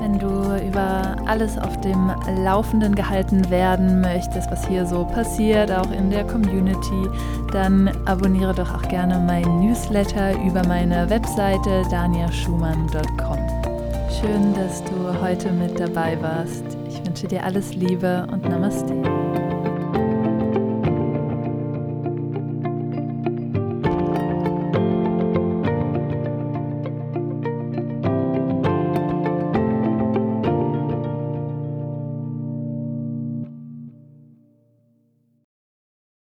Wenn 0.00 0.18
du 0.18 0.56
über 0.66 1.14
alles 1.26 1.58
auf 1.58 1.78
dem 1.82 2.10
Laufenden 2.42 2.94
gehalten 2.94 3.50
werden 3.50 4.00
möchtest, 4.00 4.50
was 4.50 4.66
hier 4.66 4.86
so 4.86 5.04
passiert, 5.04 5.70
auch 5.70 5.90
in 5.90 6.08
der 6.08 6.26
Community, 6.26 7.06
dann 7.52 7.90
abonniere 8.06 8.54
doch 8.54 8.74
auch 8.74 8.88
gerne 8.88 9.18
meinen 9.18 9.60
Newsletter 9.60 10.32
über 10.42 10.66
meine 10.66 11.10
Webseite 11.10 11.82
daniaschumann.com. 11.90 13.38
Schön, 14.20 14.54
dass 14.54 14.82
du 14.84 15.20
heute 15.20 15.52
mit 15.52 15.78
dabei 15.78 16.16
warst. 16.22 16.64
Ich 16.88 17.04
wünsche 17.06 17.28
dir 17.28 17.44
alles 17.44 17.74
Liebe 17.74 18.26
und 18.32 18.48
Namaste. 18.48 19.39